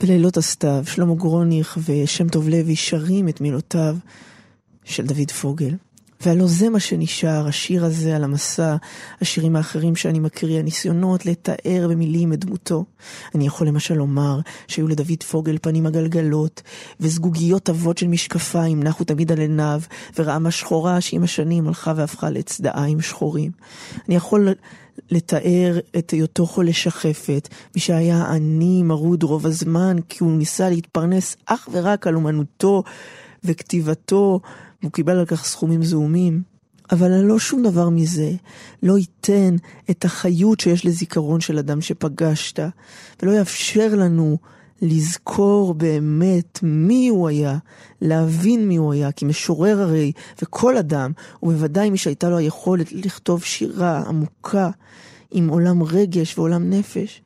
בלילות 0.00 0.36
הסתיו, 0.36 0.84
שלמה 0.86 1.14
גרוניך 1.14 1.78
ושם 1.86 2.28
טוב 2.28 2.48
לוי 2.48 2.76
שרים 2.76 3.28
את 3.28 3.40
מילותיו 3.40 3.96
של 4.84 5.06
דוד 5.06 5.30
פוגל. 5.30 5.74
והלא 6.20 6.46
זה 6.46 6.68
מה 6.68 6.80
שנשאר, 6.80 7.46
השיר 7.46 7.84
הזה 7.84 8.16
על 8.16 8.24
המסע, 8.24 8.76
השירים 9.20 9.56
האחרים 9.56 9.96
שאני 9.96 10.18
מקריא, 10.18 10.58
הניסיונות 10.58 11.26
לתאר 11.26 11.88
במילים 11.90 12.32
את 12.32 12.44
דמותו. 12.44 12.84
אני 13.34 13.46
יכול 13.46 13.66
למשל 13.66 13.94
לומר 13.94 14.40
שהיו 14.68 14.88
לדוד 14.88 15.22
פוגל 15.30 15.58
פנים 15.62 15.86
עגלגלות, 15.86 16.62
וזגוגיות 17.00 17.68
עבות 17.68 17.98
של 17.98 18.06
משקפיים 18.06 18.82
נחו 18.82 19.04
תמיד 19.04 19.32
על 19.32 19.38
עיניו, 19.38 19.80
ורעמה 20.18 20.50
שחורה 20.50 21.00
שעם 21.00 21.22
השנים 21.22 21.68
הלכה 21.68 21.92
והפכה 21.96 22.30
לצדעיים 22.30 23.00
שחורים. 23.00 23.50
אני 24.08 24.16
יכול 24.16 24.48
לתאר 25.10 25.78
את 25.98 26.10
היותו 26.10 26.46
חולה 26.46 26.72
שחפת, 26.72 27.48
מי 27.74 27.80
שהיה 27.80 28.24
עני 28.32 28.82
מרוד 28.82 29.22
רוב 29.22 29.46
הזמן, 29.46 29.96
כי 30.08 30.24
הוא 30.24 30.32
ניסה 30.32 30.68
להתפרנס 30.68 31.36
אך 31.46 31.68
ורק 31.72 32.06
על 32.06 32.14
אומנותו 32.14 32.82
וכתיבתו, 33.44 34.40
והוא 34.82 34.92
קיבל 34.92 35.18
על 35.18 35.26
כך 35.26 35.44
סכומים 35.44 35.82
זעומים. 35.82 36.42
אבל 36.92 37.20
לא 37.20 37.38
שום 37.38 37.62
דבר 37.62 37.88
מזה 37.88 38.32
לא 38.82 38.98
ייתן 38.98 39.56
את 39.90 40.04
החיות 40.04 40.60
שיש 40.60 40.86
לזיכרון 40.86 41.40
של 41.40 41.58
אדם 41.58 41.80
שפגשת, 41.80 42.60
ולא 43.22 43.32
יאפשר 43.32 43.94
לנו 43.94 44.38
לזכור 44.82 45.74
באמת 45.74 46.58
מי 46.62 47.08
הוא 47.08 47.28
היה, 47.28 47.58
להבין 48.00 48.68
מי 48.68 48.76
הוא 48.76 48.92
היה, 48.92 49.12
כי 49.12 49.24
משורר 49.24 49.82
הרי, 49.82 50.12
וכל 50.42 50.76
אדם, 50.76 51.12
ובוודאי 51.42 51.90
מי 51.90 51.98
שהייתה 51.98 52.30
לו 52.30 52.38
היכולת 52.38 52.92
לכתוב 52.92 53.44
שירה 53.44 54.02
עמוקה, 54.06 54.70
עם 55.30 55.48
עולם 55.48 55.82
רגש 55.82 56.38
ועולם 56.38 56.70
נפש, 56.70 57.22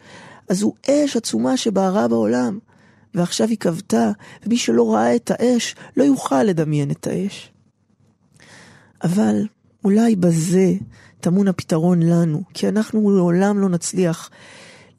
אז 0.48 0.62
הוא 0.62 0.74
אש 0.90 1.16
עצומה 1.16 1.56
שבערה 1.56 2.08
בעולם, 2.08 2.58
ועכשיו 3.14 3.48
היא 3.48 3.58
כבתה, 3.58 4.10
ומי 4.46 4.56
שלא 4.56 4.94
ראה 4.94 5.16
את 5.16 5.30
האש, 5.34 5.74
לא 5.96 6.04
יוכל 6.04 6.42
לדמיין 6.42 6.90
את 6.90 7.06
האש. 7.06 7.52
אבל 9.04 9.46
אולי 9.84 10.16
בזה 10.16 10.72
טמון 11.20 11.48
הפתרון 11.48 12.02
לנו, 12.02 12.42
כי 12.54 12.68
אנחנו 12.68 13.10
לעולם 13.10 13.58
לא 13.58 13.68
נצליח 13.68 14.30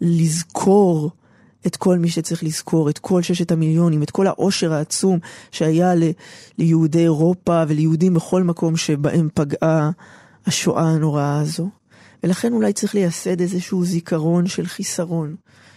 לזכור 0.01 1.11
את 1.67 1.75
כל 1.75 1.97
מי 1.97 2.09
שצריך 2.09 2.43
לזכור, 2.43 2.89
את 2.89 2.99
כל 2.99 3.21
ששת 3.21 3.51
המיליונים, 3.51 4.03
את 4.03 4.11
כל 4.11 4.27
העושר 4.27 4.73
העצום 4.73 5.19
שהיה 5.51 5.95
ל, 5.95 6.03
ליהודי 6.57 6.99
אירופה 6.99 7.63
וליהודים 7.67 8.13
בכל 8.13 8.43
מקום 8.43 8.77
שבהם 8.77 9.29
פגעה 9.33 9.91
השואה 10.45 10.83
הנוראה 10.83 11.39
הזו. 11.39 11.69
ולכן 12.23 12.53
אולי 12.53 12.73
צריך 12.73 12.95
לייסד 12.95 13.41
איזשהו 13.41 13.85
זיכרון 13.85 14.47
של 14.47 14.65
חיסרון, 14.65 15.35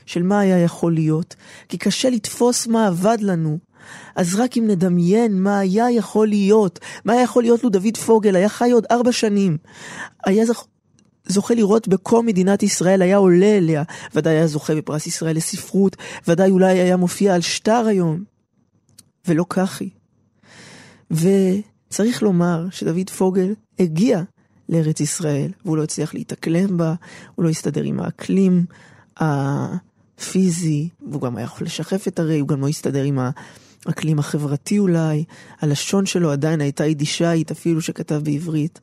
של 0.09 0.23
מה 0.23 0.41
היה 0.41 0.59
יכול 0.59 0.95
להיות, 0.95 1.35
כי 1.69 1.79
קשה 1.79 2.11
לתפוס 2.11 2.67
מה 2.67 2.89
אבד 2.89 3.19
לנו. 3.21 3.59
אז 4.17 4.35
רק 4.35 4.59
אם 4.59 4.65
נדמיין 4.67 5.43
מה 5.43 5.59
היה 5.59 5.91
יכול 5.91 6.29
להיות, 6.29 6.79
מה 7.05 7.13
היה 7.13 7.23
יכול 7.23 7.43
להיות 7.43 7.65
לו 7.65 7.71
דוד 7.71 7.97
פוגל, 8.07 8.37
היה 8.37 8.49
חי 8.49 8.71
עוד 8.71 8.87
ארבע 8.91 9.13
שנים, 9.13 9.59
היה 10.27 10.45
זוכ... 10.45 10.67
זוכה 11.27 11.55
לראות 11.55 11.89
בקום 11.89 12.27
מדינת 12.27 12.63
ישראל, 12.63 13.03
היה 13.03 13.17
עולה 13.17 13.57
אליה, 13.57 13.83
ודאי 14.15 14.35
היה 14.35 14.47
זוכה 14.47 14.75
בפרס 14.75 15.07
ישראל 15.07 15.37
לספרות, 15.37 15.97
ודאי 16.29 16.51
אולי 16.51 16.79
היה 16.79 16.97
מופיע 16.97 17.35
על 17.35 17.41
שטר 17.41 17.87
היום. 17.87 18.25
ולא 19.27 19.45
כך 19.49 19.81
היא. 19.81 19.91
וצריך 21.11 22.23
לומר 22.23 22.67
שדוד 22.71 23.11
פוגל 23.11 23.55
הגיע 23.79 24.23
לארץ 24.69 25.01
ישראל, 25.01 25.51
והוא 25.65 25.77
לא 25.77 25.83
הצליח 25.83 26.15
להתאקלם 26.15 26.77
בה, 26.77 26.95
הוא 27.35 27.45
לא 27.45 27.51
הסתדר 27.51 27.83
עם 27.83 28.01
האקלים 28.01 28.65
הפיזי, 30.19 30.89
והוא 31.11 31.23
גם 31.23 31.37
היה 31.37 31.45
יכול 31.45 31.67
לשחף 31.67 32.09
את 32.09 32.19
הרי, 32.19 32.39
הוא 32.39 32.49
גם 32.49 32.61
לא 32.61 32.69
הסתדר 32.69 33.03
עם 33.03 33.19
האקלים 33.87 34.19
החברתי 34.19 34.79
אולי, 34.79 35.25
הלשון 35.61 36.07
שלו 36.07 36.31
עדיין 36.31 36.61
הייתה 36.61 36.85
יידישאית, 36.85 37.51
אפילו 37.51 37.81
שכתב 37.81 38.21
בעברית, 38.25 38.81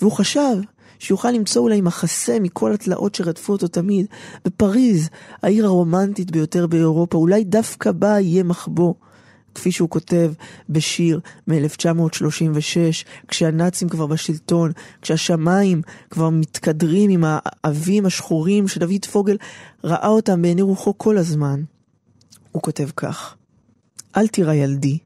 והוא 0.00 0.12
חשב 0.12 0.56
שיוכל 0.98 1.30
למצוא 1.30 1.62
אולי 1.62 1.80
מחסה 1.80 2.38
מכל 2.40 2.72
התלאות 2.72 3.14
שרדפו 3.14 3.52
אותו 3.52 3.68
תמיד, 3.68 4.06
בפריז, 4.44 5.08
העיר 5.42 5.66
הרומנטית 5.66 6.30
ביותר 6.30 6.66
באירופה, 6.66 7.18
אולי 7.18 7.44
דווקא 7.44 7.92
בה 7.92 8.20
יהיה 8.20 8.42
מחבוא. 8.42 8.94
כפי 9.54 9.72
שהוא 9.72 9.90
כותב 9.90 10.32
בשיר 10.68 11.20
מ-1936, 11.48 13.04
כשהנאצים 13.28 13.88
כבר 13.88 14.06
בשלטון, 14.06 14.72
כשהשמיים 15.02 15.82
כבר 16.10 16.30
מתקדרים 16.30 17.10
עם 17.10 17.24
האבים 17.26 18.06
השחורים 18.06 18.68
שדוד 18.68 19.04
פוגל 19.12 19.36
ראה 19.84 20.08
אותם 20.08 20.42
בעיני 20.42 20.62
רוחו 20.62 20.98
כל 20.98 21.18
הזמן. 21.18 21.62
הוא 22.52 22.62
כותב 22.62 22.88
כך: 22.96 23.36
אל 24.16 24.28
תירא 24.28 24.52
ילדי, 24.52 24.98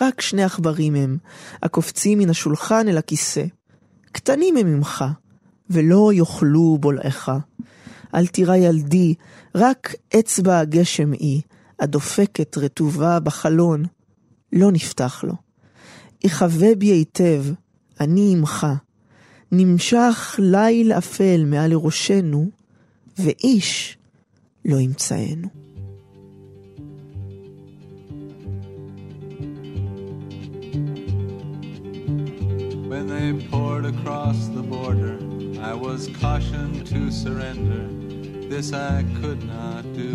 רק 0.00 0.20
שני 0.20 0.42
עכברים 0.44 0.94
הם, 0.94 1.18
הקופצים 1.62 2.18
מן 2.18 2.30
השולחן 2.30 2.88
אל 2.88 2.98
הכיסא. 2.98 3.44
קטנים 4.12 4.56
הם 4.56 4.74
ממך, 4.74 5.04
ולא 5.70 6.12
יאכלו 6.12 6.78
בולעך. 6.80 7.28
אל 8.14 8.26
תירא 8.26 8.56
ילדי, 8.56 9.14
רק 9.54 9.94
אצבע 10.18 10.58
הגשם 10.58 11.12
היא, 11.12 11.40
הדופקת 11.80 12.58
רטובה 12.58 13.20
בחלון, 13.20 13.84
לא 14.52 14.72
נפתח 14.72 15.24
לו. 15.24 15.34
יכבה 16.24 16.74
בי 16.74 16.86
היטב, 16.86 17.44
אני 18.00 18.32
עמך. 18.32 18.66
נמשך 19.52 20.40
ליל 20.42 20.92
אפל 20.92 21.44
מעל 21.46 21.70
לראשנו, 21.70 22.50
ואיש 23.18 23.98
לא 24.64 24.76
ימצאנו. 24.76 25.48
When 32.90 33.06
they 33.06 33.28
poured 33.50 33.84
across 33.94 34.38
the 34.56 34.62
border, 34.62 35.16
I 35.70 35.74
was 35.74 36.00
cautioned 36.22 36.86
to 36.92 37.00
surrender. 37.22 37.82
This 38.52 38.72
I 38.72 39.04
could 39.20 39.42
not 39.44 39.82
do. 40.02 40.12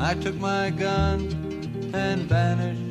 I 0.00 0.14
took 0.14 0.36
my 0.36 0.70
gun 0.70 1.90
and 1.92 2.22
vanished. 2.22 2.88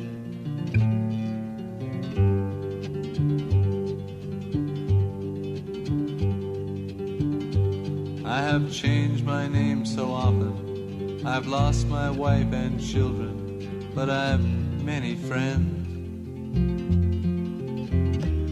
I 8.26 8.42
have 8.42 8.70
changed 8.70 9.24
my 9.24 9.48
name 9.48 9.86
so 9.86 10.12
often. 10.12 11.26
I've 11.26 11.46
lost 11.46 11.88
my 11.88 12.10
wife 12.10 12.52
and 12.52 12.78
children, 12.78 13.90
but 13.94 14.10
I've 14.10 14.44
many 14.84 15.16
friends. 15.16 15.74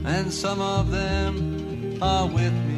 And 0.06 0.32
some 0.32 0.62
of 0.62 0.90
them 0.90 1.98
are 2.00 2.26
with 2.26 2.52
me. 2.52 2.75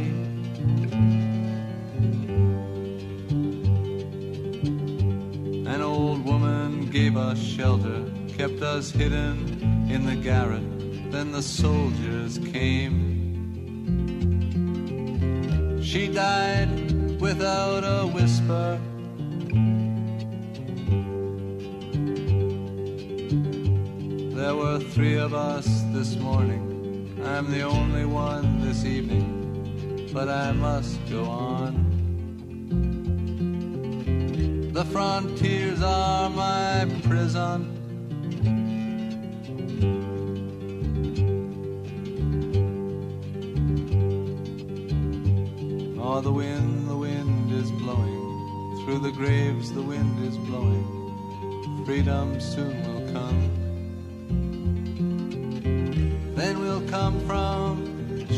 Gave 7.09 7.17
us 7.17 7.43
shelter, 7.43 8.05
kept 8.37 8.61
us 8.61 8.91
hidden 8.91 9.39
in 9.91 10.05
the 10.05 10.15
garret. 10.15 10.63
Then 11.11 11.33
the 11.33 11.41
soldiers 11.41 12.37
came. 12.53 12.93
She 15.83 16.09
died 16.09 16.69
without 17.19 17.83
a 17.83 18.07
whisper. 18.09 18.79
There 24.37 24.55
were 24.55 24.79
three 24.79 25.17
of 25.17 25.33
us 25.33 25.67
this 25.95 26.15
morning. 26.17 27.17
I'm 27.25 27.51
the 27.51 27.63
only 27.63 28.05
one 28.05 28.61
this 28.61 28.85
evening, 28.85 30.11
but 30.13 30.29
I 30.29 30.53
must 30.53 30.99
go 31.09 31.25
on. 31.25 31.88
Frontiers 34.93 35.83
are 35.83 36.31
my 36.31 36.87
prison. 37.03 37.75
Oh, 46.01 46.21
the 46.21 46.33
wind, 46.33 46.89
the 46.89 46.97
wind 46.97 47.53
is 47.53 47.71
blowing. 47.73 48.85
Through 48.85 49.01
the 49.01 49.13
graves, 49.13 49.73
the 49.73 49.83
wind 49.83 50.25
is 50.25 50.37
blowing. 50.39 51.85
Freedom 51.85 52.41
soon 52.41 52.83
will 52.87 53.13
come. 53.13 53.41
Then 56.35 56.61
we'll 56.61 56.87
come 56.89 57.21
from 57.27 58.27
the 58.27 58.35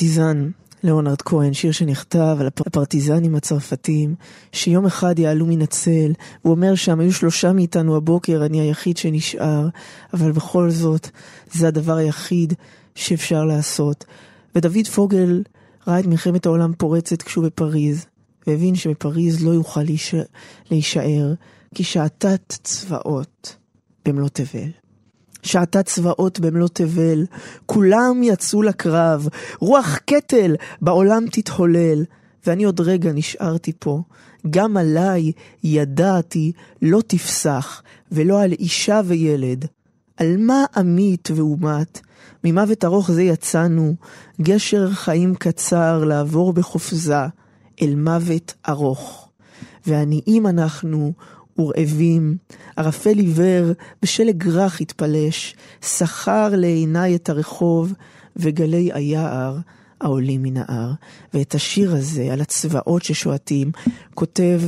הפרטיזן, 0.00 0.50
ליאונרד 0.84 1.22
כהן, 1.22 1.52
שיר 1.52 1.72
שנכתב 1.72 2.36
על 2.40 2.46
הפ- 2.46 2.66
הפרטיזנים 2.66 3.34
הצרפתים, 3.34 4.14
שיום 4.52 4.86
אחד 4.86 5.18
יעלו 5.18 5.46
מן 5.46 5.62
הצל. 5.62 6.12
הוא 6.42 6.50
אומר 6.50 6.74
שם, 6.74 7.00
היו 7.00 7.12
שלושה 7.12 7.52
מאיתנו 7.52 7.96
הבוקר, 7.96 8.46
אני 8.46 8.60
היחיד 8.60 8.96
שנשאר, 8.96 9.68
אבל 10.14 10.32
בכל 10.32 10.70
זאת, 10.70 11.08
זה 11.52 11.68
הדבר 11.68 11.96
היחיד 11.96 12.54
שאפשר 12.94 13.44
לעשות. 13.44 14.04
ודוד 14.54 14.86
פוגל 14.94 15.42
ראה 15.86 16.00
את 16.00 16.06
מלחמת 16.06 16.46
העולם 16.46 16.72
פורצת 16.78 17.22
כשהוא 17.22 17.44
בפריז, 17.44 18.06
והבין 18.46 18.74
שבפריז 18.74 19.44
לא 19.44 19.50
יוכל 19.50 19.82
להיש... 19.82 20.14
להישאר, 20.70 21.34
כי 21.74 21.84
שעתת 21.84 22.58
צבאות 22.62 23.56
במלוא 24.06 24.28
תבל. 24.28 24.70
שעתה 25.42 25.82
צבאות 25.82 26.40
במלוא 26.40 26.68
תבל, 26.72 27.24
כולם 27.66 28.20
יצאו 28.22 28.62
לקרב, 28.62 29.28
רוח 29.58 29.98
קטל 30.04 30.54
בעולם 30.80 31.24
תתהולל, 31.32 32.04
ואני 32.46 32.64
עוד 32.64 32.80
רגע 32.80 33.12
נשארתי 33.12 33.72
פה. 33.78 34.02
גם 34.50 34.76
עליי 34.76 35.32
ידעתי 35.64 36.52
לא 36.82 37.00
תפסח, 37.06 37.82
ולא 38.12 38.42
על 38.42 38.52
אישה 38.52 39.00
וילד. 39.04 39.66
על 40.16 40.36
מה 40.38 40.64
עמית 40.76 41.28
ואומת? 41.34 42.00
ממוות 42.44 42.84
ארוך 42.84 43.10
זה 43.10 43.22
יצאנו, 43.22 43.94
גשר 44.42 44.90
חיים 44.90 45.34
קצר 45.34 46.04
לעבור 46.04 46.52
בחופזה, 46.52 47.26
אל 47.82 47.94
מוות 47.94 48.54
ארוך. 48.68 49.28
ועניים 49.86 50.46
אנחנו, 50.46 51.12
ורעבים, 51.60 52.36
ערפל 52.76 53.18
עיוור, 53.18 53.72
בשלג 54.02 54.48
רך 54.48 54.80
התפלש, 54.80 55.56
שכר 55.80 56.48
לעיניי 56.56 57.14
את 57.14 57.28
הרחוב, 57.28 57.92
וגלי 58.36 58.90
היער 58.92 59.58
העולים 60.00 60.42
מן 60.42 60.56
ההר. 60.56 60.92
ואת 61.34 61.54
השיר 61.54 61.94
הזה, 61.94 62.32
על 62.32 62.40
הצבאות 62.40 63.02
ששועטים, 63.02 63.70
כותב 64.14 64.60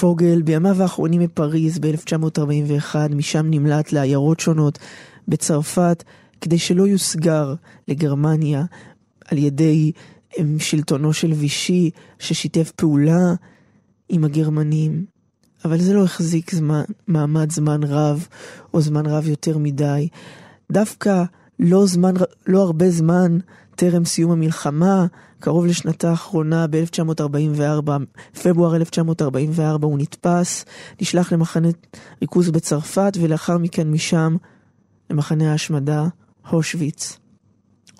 פוגל 0.00 0.42
בימיו 0.42 0.82
האחרונים 0.82 1.20
בפריז 1.20 1.78
ב-1941, 1.78 2.94
משם 3.14 3.46
נמלט 3.50 3.92
לעיירות 3.92 4.40
שונות 4.40 4.78
בצרפת, 5.28 6.04
כדי 6.40 6.58
שלא 6.58 6.86
יוסגר 6.86 7.54
לגרמניה 7.88 8.64
על 9.24 9.38
ידי 9.38 9.92
em, 10.32 10.40
שלטונו 10.58 11.12
של 11.12 11.32
וישי, 11.32 11.90
ששיתף 12.18 12.70
פעולה 12.76 13.34
עם 14.08 14.24
הגרמנים. 14.24 15.17
אבל 15.64 15.78
זה 15.78 15.94
לא 15.94 16.04
החזיק 16.04 16.54
זמן, 16.54 16.82
מעמד 17.06 17.50
זמן 17.50 17.82
רב, 17.82 18.26
או 18.74 18.80
זמן 18.80 19.06
רב 19.06 19.28
יותר 19.28 19.58
מדי. 19.58 20.08
דווקא 20.72 21.24
לא, 21.60 21.86
זמן, 21.86 22.14
לא 22.46 22.62
הרבה 22.62 22.90
זמן 22.90 23.38
טרם 23.76 24.04
סיום 24.04 24.30
המלחמה, 24.30 25.06
קרוב 25.40 25.66
לשנתה 25.66 26.10
האחרונה, 26.10 26.66
ב-1944, 26.66 27.90
פברואר 28.42 28.76
1944, 28.76 29.86
הוא 29.86 29.98
נתפס, 29.98 30.64
נשלח 31.00 31.32
למחנה 31.32 31.68
ריכוז 32.22 32.50
בצרפת, 32.50 33.12
ולאחר 33.20 33.58
מכן 33.58 33.90
משם 33.90 34.36
למחנה 35.10 35.50
ההשמדה, 35.50 36.06
הושוויץ. 36.48 37.18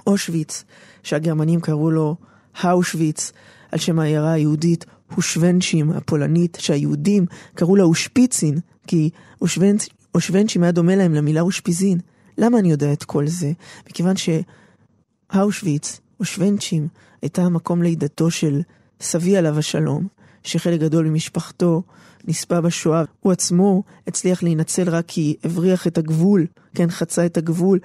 אושוויץ, 0.06 0.64
שהגרמנים 1.02 1.60
קראו 1.60 1.90
לו 1.90 2.16
האושוויץ, 2.60 3.32
על 3.72 3.78
שם 3.78 3.98
העיירה 3.98 4.32
היהודית 4.32 4.84
הושוונצ'ים 5.14 5.90
הפולנית, 5.90 6.58
שהיהודים 6.60 7.26
קראו 7.54 7.76
לה 7.76 7.84
אושפיצין, 7.84 8.58
כי 8.86 9.10
אושוונצ... 9.40 9.88
אושוונצ'ים 10.14 10.62
היה 10.62 10.72
דומה 10.72 10.96
להם 10.96 11.14
למילה 11.14 11.40
אושפיזין. 11.40 11.98
למה 12.38 12.58
אני 12.58 12.70
יודע 12.70 12.92
את 12.92 13.04
כל 13.04 13.26
זה? 13.26 13.52
מכיוון 13.88 14.14
שהאושוויץ, 14.16 16.00
אושוונצ'ים, 16.20 16.88
הייתה 17.22 17.42
המקום 17.42 17.82
לידתו 17.82 18.30
של 18.30 18.60
סבי 19.00 19.36
עליו 19.36 19.58
השלום, 19.58 20.06
שחלק 20.42 20.80
גדול 20.80 21.08
ממשפחתו 21.08 21.82
נספה 22.24 22.60
בשואה. 22.60 23.04
הוא 23.20 23.32
עצמו 23.32 23.82
הצליח 24.06 24.42
להינצל 24.42 24.88
רק 24.88 25.04
כי 25.08 25.36
הבריח 25.44 25.86
את 25.86 25.98
הגבול, 25.98 26.46
כן, 26.74 26.90
חצה 26.90 27.26
את 27.26 27.36
הגבול, 27.36 27.78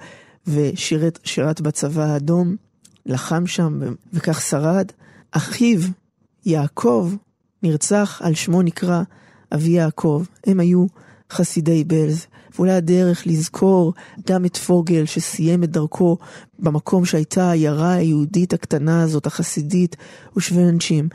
ושירת 0.46 1.60
בצבא 1.60 2.02
האדום, 2.02 2.56
לחם 3.06 3.46
שם, 3.46 3.80
וכך 4.12 4.40
שרד. 4.40 4.86
אחיו, 5.30 5.80
יעקב, 6.46 7.12
נרצח, 7.62 8.20
על 8.24 8.34
שמו 8.34 8.62
נקרא 8.62 9.02
אבי 9.54 9.70
יעקב. 9.70 10.24
הם 10.46 10.60
היו 10.60 10.86
חסידי 11.32 11.84
בלז. 11.84 12.26
ואולי 12.54 12.72
הדרך 12.72 13.26
לזכור 13.26 13.92
גם 14.26 14.44
את 14.44 14.56
פוגל 14.56 15.04
שסיים 15.04 15.64
את 15.64 15.70
דרכו 15.70 16.18
במקום 16.58 17.04
שהייתה 17.04 17.44
העיירה 17.44 17.92
היהודית 17.92 18.52
הקטנה 18.52 19.02
הזאת, 19.02 19.26
החסידית, 19.26 19.96
ושוונצ'ים, 20.36 21.08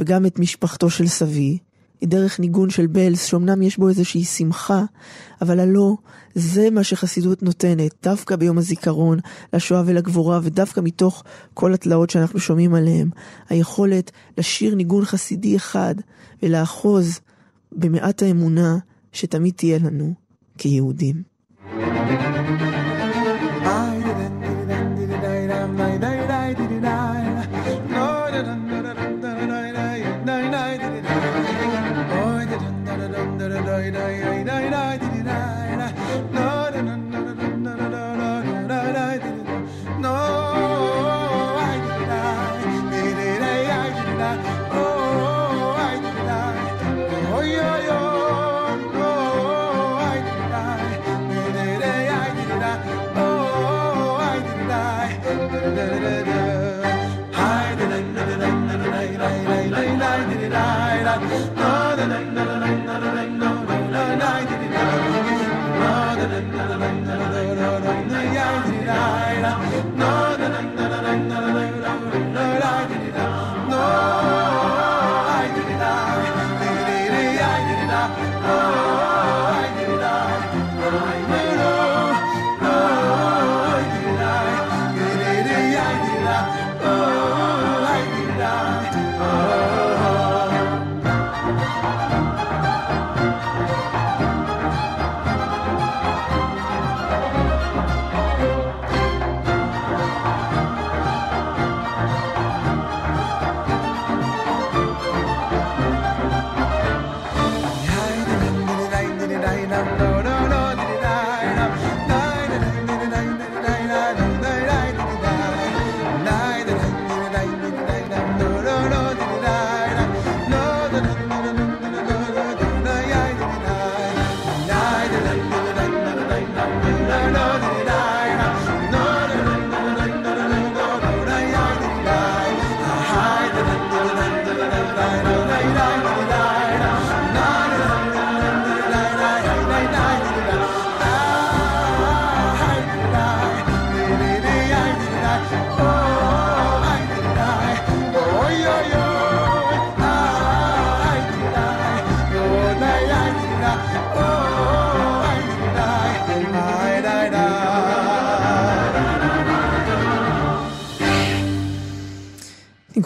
וגם 0.00 0.26
את 0.26 0.38
משפחתו 0.38 0.90
של 0.90 1.06
סבי, 1.06 1.58
דרך 2.04 2.40
ניגון 2.40 2.70
של 2.70 2.86
בלס, 2.86 3.24
שאומנם 3.24 3.62
יש 3.62 3.78
בו 3.78 3.88
איזושהי 3.88 4.24
שמחה, 4.24 4.84
אבל 5.42 5.60
הלא, 5.60 5.96
זה 6.34 6.70
מה 6.70 6.84
שחסידות 6.84 7.42
נותנת, 7.42 7.94
דווקא 8.02 8.36
ביום 8.36 8.58
הזיכרון 8.58 9.18
לשואה 9.52 9.82
ולגבורה, 9.86 10.40
ודווקא 10.42 10.80
מתוך 10.80 11.24
כל 11.54 11.74
התלאות 11.74 12.10
שאנחנו 12.10 12.40
שומעים 12.40 12.74
עליהן, 12.74 13.10
היכולת 13.48 14.10
לשיר 14.38 14.74
ניגון 14.74 15.04
חסידי 15.04 15.56
אחד, 15.56 15.94
ולאחוז 16.42 17.20
במעט 17.72 18.22
האמונה 18.22 18.78
שתמיד 19.12 19.54
תהיה 19.56 19.78
לנו 19.78 20.14
כיהודים. 20.58 21.22
Oh, 21.60 22.39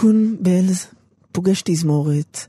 ניגון 0.05 0.37
בעלז 0.41 0.87
פוגש 1.33 1.63
תזמורת. 1.65 2.47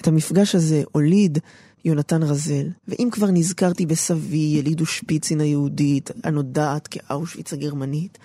את 0.00 0.08
המפגש 0.08 0.54
הזה 0.54 0.82
הוליד 0.92 1.38
יונתן 1.84 2.22
רזל, 2.22 2.68
ואם 2.88 3.08
כבר 3.12 3.30
נזכרתי 3.30 3.86
בסבי, 3.86 4.54
יליד 4.58 4.80
ושפיצין 4.80 5.40
היהודית, 5.40 6.10
הנודעת 6.24 6.86
כאושוויץ 6.86 7.52
הגרמנית, 7.52 8.18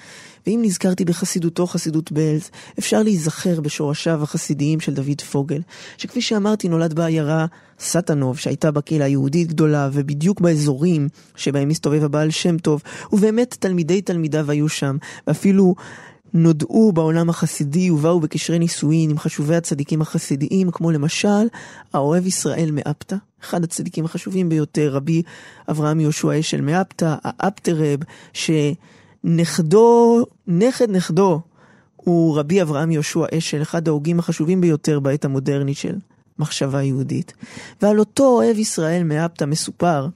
ואם 0.47 0.59
נזכרתי 0.63 1.05
בחסידותו, 1.05 1.67
חסידות 1.67 2.11
בעלז, 2.11 2.49
אפשר 2.79 3.03
להיזכר 3.03 3.61
בשורשיו 3.61 4.23
החסידיים 4.23 4.79
של 4.79 4.93
דוד 4.93 5.21
פוגל, 5.21 5.61
שכפי 5.97 6.21
שאמרתי 6.21 6.69
נולד 6.69 6.93
בעיירה 6.93 7.45
סטנוב, 7.79 8.37
שהייתה 8.37 8.71
בה 8.71 8.81
קהילה 8.81 9.07
יהודית 9.07 9.47
גדולה, 9.47 9.89
ובדיוק 9.93 10.41
באזורים 10.41 11.09
שבהם 11.35 11.67
מסתובב 11.67 12.03
הבעל 12.03 12.29
שם 12.29 12.57
טוב, 12.57 12.81
ובאמת 13.11 13.55
תלמידי 13.59 14.01
תלמידיו 14.01 14.51
היו 14.51 14.69
שם, 14.69 14.97
ואפילו 15.27 15.75
נודעו 16.33 16.91
בעולם 16.91 17.29
החסידי 17.29 17.91
ובאו 17.91 18.19
בקשרי 18.19 18.59
נישואין 18.59 19.09
עם 19.09 19.17
חשובי 19.17 19.55
הצדיקים 19.55 20.01
החסידיים, 20.01 20.71
כמו 20.71 20.91
למשל 20.91 21.47
האוהב 21.93 22.27
ישראל 22.27 22.69
מאפתא, 22.71 23.15
אחד 23.43 23.63
הצדיקים 23.63 24.05
החשובים 24.05 24.49
ביותר, 24.49 24.91
רבי 24.93 25.21
אברהם 25.71 25.99
יהושע 25.99 26.39
אשל 26.39 26.61
מאפתא, 26.61 27.15
האפטרב, 27.23 27.99
שנכדו, 29.23 30.25
נכד 30.47 30.89
נכדו, 30.89 31.41
הוא 31.95 32.39
רבי 32.39 32.61
אברהם 32.61 32.91
יהושע 32.91 33.25
אשל, 33.37 33.61
אחד 33.61 33.87
ההוגים 33.87 34.19
החשובים 34.19 34.61
ביותר 34.61 34.99
בעת 34.99 35.25
המודרנית 35.25 35.77
של 35.77 35.95
מחשבה 36.39 36.81
יהודית. 36.81 37.33
ועל 37.81 37.99
אותו 37.99 38.23
אוהב 38.23 38.57
ישראל 38.57 39.03
מאפתא 39.03 39.45
מסופר 39.45 40.07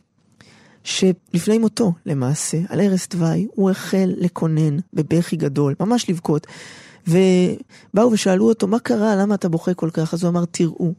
שלפני 0.88 1.57
מותו, 1.57 1.93
למעשה, 2.05 2.57
על 2.69 2.79
ערש 2.79 3.07
דווי, 3.07 3.47
הוא 3.55 3.69
החל 3.69 4.13
לקונן 4.17 4.77
בבכי 4.93 5.35
גדול, 5.35 5.75
ממש 5.79 6.09
לבכות. 6.09 6.47
ובאו 7.07 8.11
ושאלו 8.11 8.49
אותו, 8.49 8.67
מה 8.67 8.79
קרה? 8.79 9.15
למה 9.15 9.35
אתה 9.35 9.49
בוכה 9.49 9.73
כל 9.73 9.89
כך? 9.93 10.13
אז 10.13 10.23
הוא 10.23 10.29
אמר, 10.29 10.45
תראו, 10.45 10.93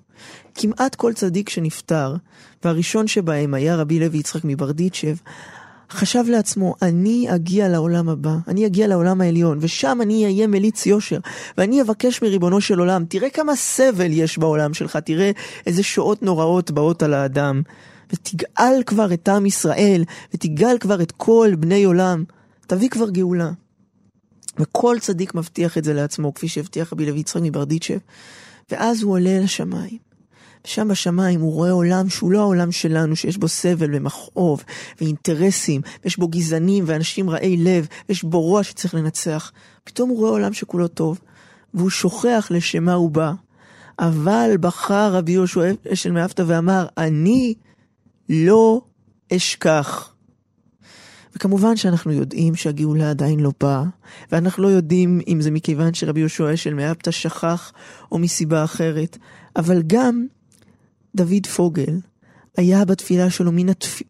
כמעט 0.55 0.95
כל 0.95 1.13
צדיק 1.13 1.49
שנפטר, 1.49 2.17
והראשון 2.65 3.07
שבהם 3.07 3.55
היה 3.55 3.77
רבי 3.77 4.01
לוי 4.01 4.19
יצחק 4.19 4.41
מברדיצ'ב, 4.45 5.17
חשב 5.91 6.25
לעצמו, 6.29 6.75
אני 6.83 7.27
אגיע 7.35 7.69
לעולם 7.69 8.09
הבא, 8.09 8.35
אני 8.49 8.67
אגיע 8.67 8.87
לעולם 8.87 9.21
העליון, 9.21 9.59
ושם 9.61 9.99
אני 10.03 10.25
אהיה 10.25 10.47
מליץ 10.47 10.87
יושר, 10.87 11.19
ואני 11.59 11.83
אבקש 11.83 12.23
מריבונו 12.23 12.61
של 12.61 12.79
עולם, 12.79 13.05
תראה 13.05 13.31
כמה 13.31 13.57
סבל 13.57 14.13
יש 14.13 14.39
בעולם 14.39 14.75
שלך, 14.75 14.97
תראה 14.97 15.31
איזה 15.67 15.83
שואות 15.83 16.23
נוראות 16.23 16.71
באות 16.71 17.03
על 17.03 17.15
האדם. 17.15 17.63
ותגאל 18.13 18.83
כבר 18.87 19.13
את 19.13 19.29
עם 19.29 19.47
ישראל, 19.47 20.05
ותגאל 20.35 20.79
כבר 20.79 21.03
את 21.03 21.13
כל 21.13 21.53
בני 21.59 21.85
עולם, 21.85 22.25
תביא 22.67 22.89
כבר 22.89 23.11
גאולה. 23.11 23.51
וכל 24.59 24.97
צדיק 25.01 25.35
מבטיח 25.35 25.79
את 25.79 25.85
זה 25.85 25.95
לעצמו, 25.95 26.35
כפי 26.35 26.49
שהבטיח 26.49 26.93
רבי 26.93 27.07
לוי 27.07 27.21
יצחק 27.21 27.41
מברדיצ'ב. 27.43 27.99
ואז 28.71 29.03
הוא 29.03 29.13
עולה 29.13 29.41
לשמיים. 29.41 29.99
ושם 30.65 30.89
בשמיים 30.89 31.41
הוא 31.41 31.53
רואה 31.53 31.71
עולם 31.71 32.09
שהוא 32.09 32.33
לא 32.33 32.41
העולם 32.41 32.73
שלנו, 32.73 33.17
שיש 33.17 33.37
בו 33.37 33.49
סבל 33.49 33.91
ומכאוב 33.93 34.65
ואינטרסים, 35.01 35.81
ויש 36.05 36.17
בו 36.17 36.29
גזענים 36.29 36.85
ואנשים 36.87 37.31
רעי 37.31 37.57
לב, 37.57 37.87
ויש 38.09 38.23
בו 38.25 38.41
רוע 38.41 38.63
שצריך 38.63 38.95
לנצח. 38.95 39.53
פתאום 39.85 40.09
הוא 40.09 40.19
רואה 40.19 40.31
עולם 40.31 40.53
שכולו 40.53 40.89
טוב, 40.89 41.21
והוא 41.75 41.91
שוכח 41.91 42.49
לשמה 42.51 42.93
הוא 42.95 43.11
בא. 43.11 43.33
אבל 43.99 44.57
בחר 44.61 45.13
רבי 45.13 45.33
יהושע 45.33 45.71
אשל 45.93 46.13
מאפתא 46.13 46.43
ואמר, 46.47 46.87
אני 46.99 47.55
לא 48.29 48.81
אשכח. 49.33 50.13
וכמובן 51.37 51.77
שאנחנו 51.77 52.13
יודעים 52.13 52.55
שהגאולה 52.55 53.11
עדיין 53.11 53.41
לא 53.41 53.53
באה, 53.61 53.85
ואנחנו 54.33 54.63
לא 54.63 54.69
יודעים 54.69 55.21
אם 55.29 55.41
זה 55.41 55.51
מכיוון 55.51 55.95
שרבי 55.95 56.21
יהושע 56.21 56.55
אשל 56.55 56.75
מאפתא 56.75 57.11
שכח 57.11 57.73
או 58.13 58.19
מסיבה 58.19 58.65
אחרת, 58.65 59.19
אבל 59.57 59.83
גם 59.87 60.27
דוד 61.15 61.47
פוגל 61.57 62.01
היה 62.57 62.85
בתפילה 62.85 63.31
שלו 63.31 63.53
מן 63.53 63.69
התפ... 63.69 64.03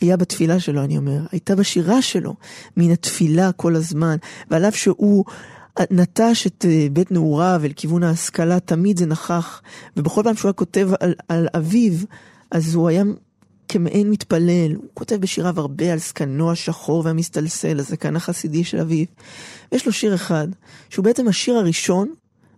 היה 0.00 0.16
בתפילה 0.16 0.60
שלו, 0.60 0.84
אני 0.84 0.96
אומר, 0.96 1.20
הייתה 1.32 1.56
בשירה 1.56 2.02
שלו 2.02 2.34
מן 2.76 2.90
התפילה 2.90 3.52
כל 3.52 3.76
הזמן, 3.76 4.16
ועל 4.50 4.64
אף 4.64 4.76
שהוא 4.76 5.24
נטש 5.90 6.46
את 6.46 6.64
אה, 6.68 6.86
בית 6.92 7.10
נעוריו 7.10 7.60
אל 7.64 7.72
כיוון 7.76 8.02
ההשכלה, 8.02 8.60
תמיד 8.60 8.98
זה 8.98 9.06
נכח, 9.06 9.62
ובכל 9.96 10.22
פעם 10.24 10.36
שהוא 10.36 10.48
היה 10.48 10.52
כותב 10.52 10.90
על, 11.00 11.14
על 11.28 11.48
אביו, 11.56 11.92
אז 12.50 12.74
הוא 12.74 12.88
היה 12.88 13.04
כמעין 13.68 14.10
מתפלל, 14.10 14.74
הוא 14.74 14.84
כותב 14.94 15.16
בשיריו 15.16 15.60
הרבה 15.60 15.92
על 15.92 15.98
זקנו 15.98 16.52
השחור 16.52 17.02
והמסתלסל, 17.04 17.78
הזקן 17.78 18.16
החסידי 18.16 18.64
של 18.64 18.80
אביו. 18.80 19.06
ויש 19.72 19.86
לו 19.86 19.92
שיר 19.92 20.14
אחד, 20.14 20.48
שהוא 20.90 21.04
בעצם 21.04 21.28
השיר 21.28 21.56
הראשון, 21.56 22.08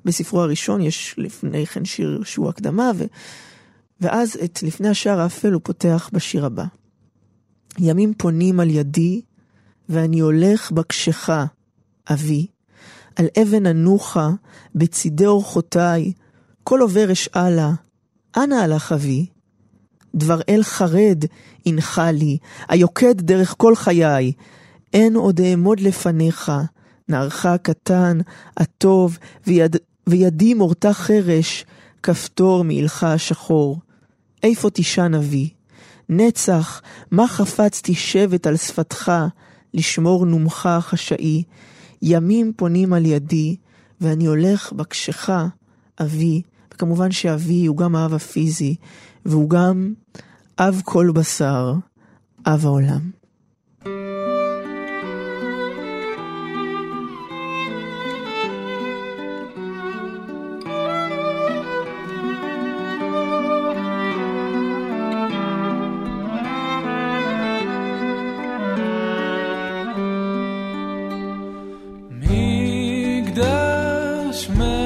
בספרו 0.04 0.40
הראשון 0.40 0.80
יש 0.80 1.14
לפני 1.18 1.66
כן 1.66 1.84
שיר 1.84 2.22
שהוא 2.24 2.48
הקדמה, 2.48 2.90
ו... 2.96 3.04
ואז 4.00 4.38
את 4.44 4.62
לפני 4.62 4.88
השער 4.88 5.20
האפל 5.20 5.52
הוא 5.52 5.60
פותח 5.64 6.10
בשיר 6.12 6.46
הבא. 6.46 6.64
ימים 7.78 8.14
פונים 8.14 8.60
על 8.60 8.70
ידי, 8.70 9.20
ואני 9.88 10.20
הולך 10.20 10.72
בקשך, 10.72 11.30
אבי, 12.10 12.46
על 13.16 13.26
אבן 13.42 13.66
אנוחה, 13.66 14.30
בצידי 14.74 15.26
אורחותיי, 15.26 16.12
כל 16.64 16.80
עובר 16.80 17.12
אשאלה, 17.12 17.72
אנה 18.36 18.62
הלך 18.62 18.92
אבי? 18.92 19.26
דבר 20.14 20.40
אל 20.48 20.62
חרד 20.62 21.24
הנחה 21.66 22.10
לי, 22.10 22.38
היוקד 22.68 23.20
דרך 23.20 23.54
כל 23.58 23.76
חיי. 23.76 24.32
אין 24.92 25.16
עוד 25.16 25.40
אעמוד 25.40 25.80
לפניך, 25.80 26.52
נערך 27.08 27.46
הקטן, 27.46 28.18
הטוב, 28.56 29.18
ויד, 29.46 29.76
וידי 30.06 30.54
מורתה 30.54 30.92
חרש, 30.92 31.64
כפתור 32.02 32.64
מעילך 32.64 33.04
השחור. 33.04 33.78
איפה 34.42 34.70
תישן 34.70 35.14
אבי? 35.14 35.50
נצח, 36.08 36.82
מה 37.10 37.28
חפצתי 37.28 37.94
שבט 37.94 38.46
על 38.46 38.56
שפתך, 38.56 39.12
לשמור 39.74 40.26
נומך 40.26 40.66
החשאי. 40.66 41.42
ימים 42.02 42.52
פונים 42.56 42.92
על 42.92 43.06
ידי, 43.06 43.56
ואני 44.00 44.26
הולך 44.26 44.72
בקשך, 44.72 45.30
אבי, 46.00 46.42
וכמובן 46.74 47.10
שאבי 47.10 47.66
הוא 47.66 47.76
גם 47.76 47.96
האב 47.96 48.14
הפיזי, 48.14 48.76
והוא 49.28 49.50
גם 49.50 49.92
אב 50.58 50.82
כל 50.84 51.10
בשר, 51.14 51.74
אב 52.46 52.66
העולם. 52.66 53.18
Smell. 74.38 74.77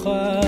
מתוך 0.00 0.39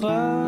מלוכה 0.00 0.47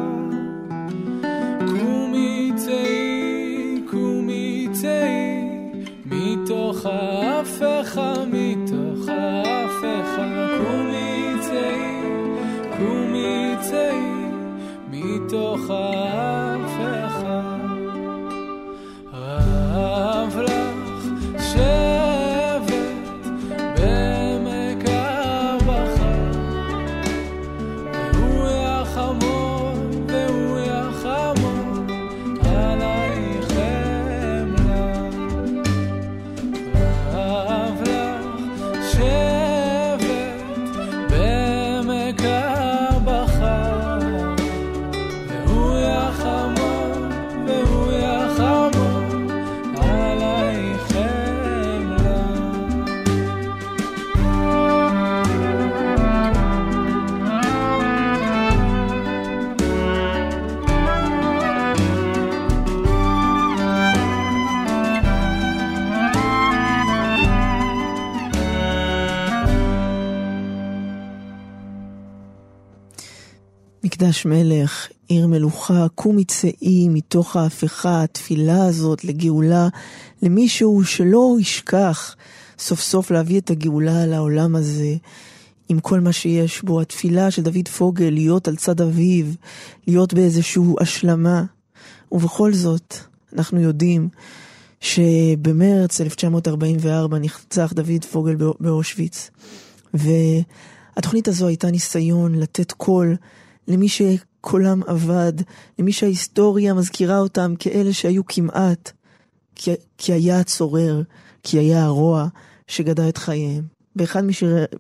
מקדש 74.01 74.27
מלך, 74.27 74.89
עיר 75.09 75.27
מלוכה, 75.27 75.87
קומי 75.95 76.25
צאי 76.25 76.89
מתוך 76.89 77.37
ההפיכה, 77.37 78.03
התפילה 78.03 78.65
הזאת 78.67 79.05
לגאולה, 79.05 79.69
למישהו 80.23 80.85
שלא 80.85 81.37
ישכח 81.41 82.17
סוף 82.59 82.81
סוף 82.81 83.11
להביא 83.11 83.41
את 83.41 83.51
הגאולה 83.51 84.07
לעולם 84.07 84.57
הזה, 84.57 84.95
עם 85.69 85.81
כל 85.81 86.01
מה 86.01 86.13
שיש 86.13 86.63
בו, 86.63 86.81
התפילה 86.81 87.31
של 87.31 87.43
דוד 87.43 87.69
פוגל, 87.69 88.11
להיות 88.11 88.49
על 88.49 88.57
צד 88.57 88.81
אביו, 88.81 89.27
להיות 89.87 90.15
באיזושהי 90.15 90.63
השלמה. 90.81 91.45
ובכל 92.13 92.53
זאת, 92.53 92.95
אנחנו 93.37 93.61
יודעים 93.61 94.09
שבמרץ 94.81 96.01
1944 96.01 97.19
נרצח 97.19 97.73
דוד 97.73 98.05
פוגל 98.13 98.35
בא- 98.35 98.53
באושוויץ. 98.61 99.31
והתוכנית 99.95 101.29
הזו 101.29 101.47
הייתה 101.47 101.71
ניסיון 101.71 102.35
לתת 102.35 102.73
קול 102.73 103.17
למי 103.71 103.89
שקולם 103.89 104.83
אבד, 104.83 105.33
למי 105.79 105.93
שההיסטוריה 105.93 106.75
מזכירה 106.75 107.19
אותם 107.19 107.55
כאלה 107.59 107.93
שהיו 107.93 108.27
כמעט, 108.27 108.93
כי, 109.55 109.71
כי 109.99 110.13
היה 110.13 110.41
הצורר, 110.41 111.03
כי 111.43 111.59
היה 111.59 111.85
הרוע 111.85 112.29
שגדע 112.67 113.09
את 113.09 113.19
חייהם. 113.19 113.65
באחד 113.97 114.23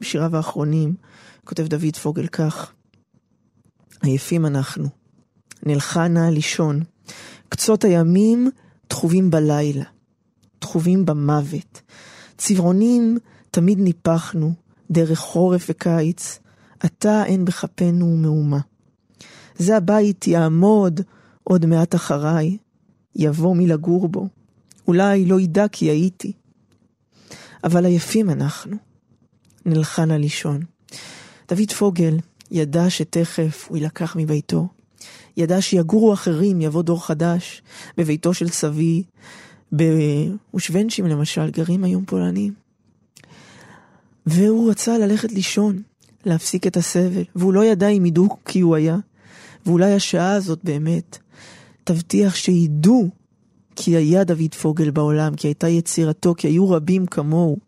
משיריו 0.00 0.36
האחרונים 0.36 0.94
כותב 1.44 1.66
דוד 1.66 1.96
פוגל 2.02 2.26
כך: 2.26 2.72
עייפים 4.02 4.46
אנחנו, 4.46 4.88
נלכה 5.66 6.08
נא 6.08 6.28
לישון, 6.30 6.82
קצות 7.48 7.84
הימים 7.84 8.50
טחובים 8.88 9.30
בלילה, 9.30 9.84
טחובים 10.58 11.06
במוות, 11.06 11.80
צבעונים 12.38 13.18
תמיד 13.50 13.78
ניפחנו, 13.78 14.52
דרך 14.90 15.18
חורף 15.18 15.66
וקיץ, 15.68 16.38
עתה 16.80 17.24
אין 17.24 17.44
בכפינו 17.44 18.16
מאומה. 18.16 18.58
זה 19.60 19.76
הבית 19.76 20.26
יעמוד 20.26 21.00
עוד 21.44 21.66
מעט 21.66 21.94
אחריי, 21.94 22.56
יבוא 23.16 23.56
מי 23.56 23.66
לגור 23.66 24.08
בו, 24.08 24.28
אולי 24.88 25.24
לא 25.24 25.40
ידע 25.40 25.68
כי 25.68 25.84
הייתי. 25.84 26.32
אבל 27.64 27.84
עייפים 27.84 28.30
אנחנו, 28.30 28.76
נלכה 29.66 30.04
נא 30.04 30.12
לישון. 30.12 30.60
דוד 31.48 31.72
פוגל 31.78 32.16
ידע 32.50 32.90
שתכף 32.90 33.66
הוא 33.68 33.76
יילקח 33.76 34.16
מביתו. 34.16 34.68
ידע 35.36 35.62
שיגורו 35.62 36.12
אחרים, 36.12 36.60
יבוא 36.60 36.82
דור 36.82 37.06
חדש, 37.06 37.62
בביתו 37.96 38.34
של 38.34 38.48
סבי, 38.48 39.02
באושוונצ'ים 39.72 41.06
למשל, 41.06 41.50
גרים 41.50 41.84
היום 41.84 42.04
פולנים. 42.04 42.54
והוא 44.26 44.70
רצה 44.70 44.98
ללכת 44.98 45.32
לישון, 45.32 45.82
להפסיק 46.26 46.66
את 46.66 46.76
הסבל, 46.76 47.22
והוא 47.36 47.52
לא 47.52 47.64
ידע 47.64 47.88
אם 47.88 48.06
ידעו 48.06 48.36
כי 48.44 48.60
הוא 48.60 48.76
היה, 48.76 48.96
ואולי 49.66 49.92
השעה 49.92 50.32
הזאת 50.32 50.64
באמת 50.64 51.18
תבטיח 51.84 52.34
שידעו 52.34 53.10
כי 53.76 53.96
היה 53.96 54.24
דוד 54.24 54.54
פוגל 54.62 54.90
בעולם, 54.90 55.34
כי 55.34 55.48
הייתה 55.48 55.68
יצירתו, 55.68 56.34
כי 56.34 56.48
היו 56.48 56.70
רבים 56.70 57.06
כמוהו. 57.06 57.58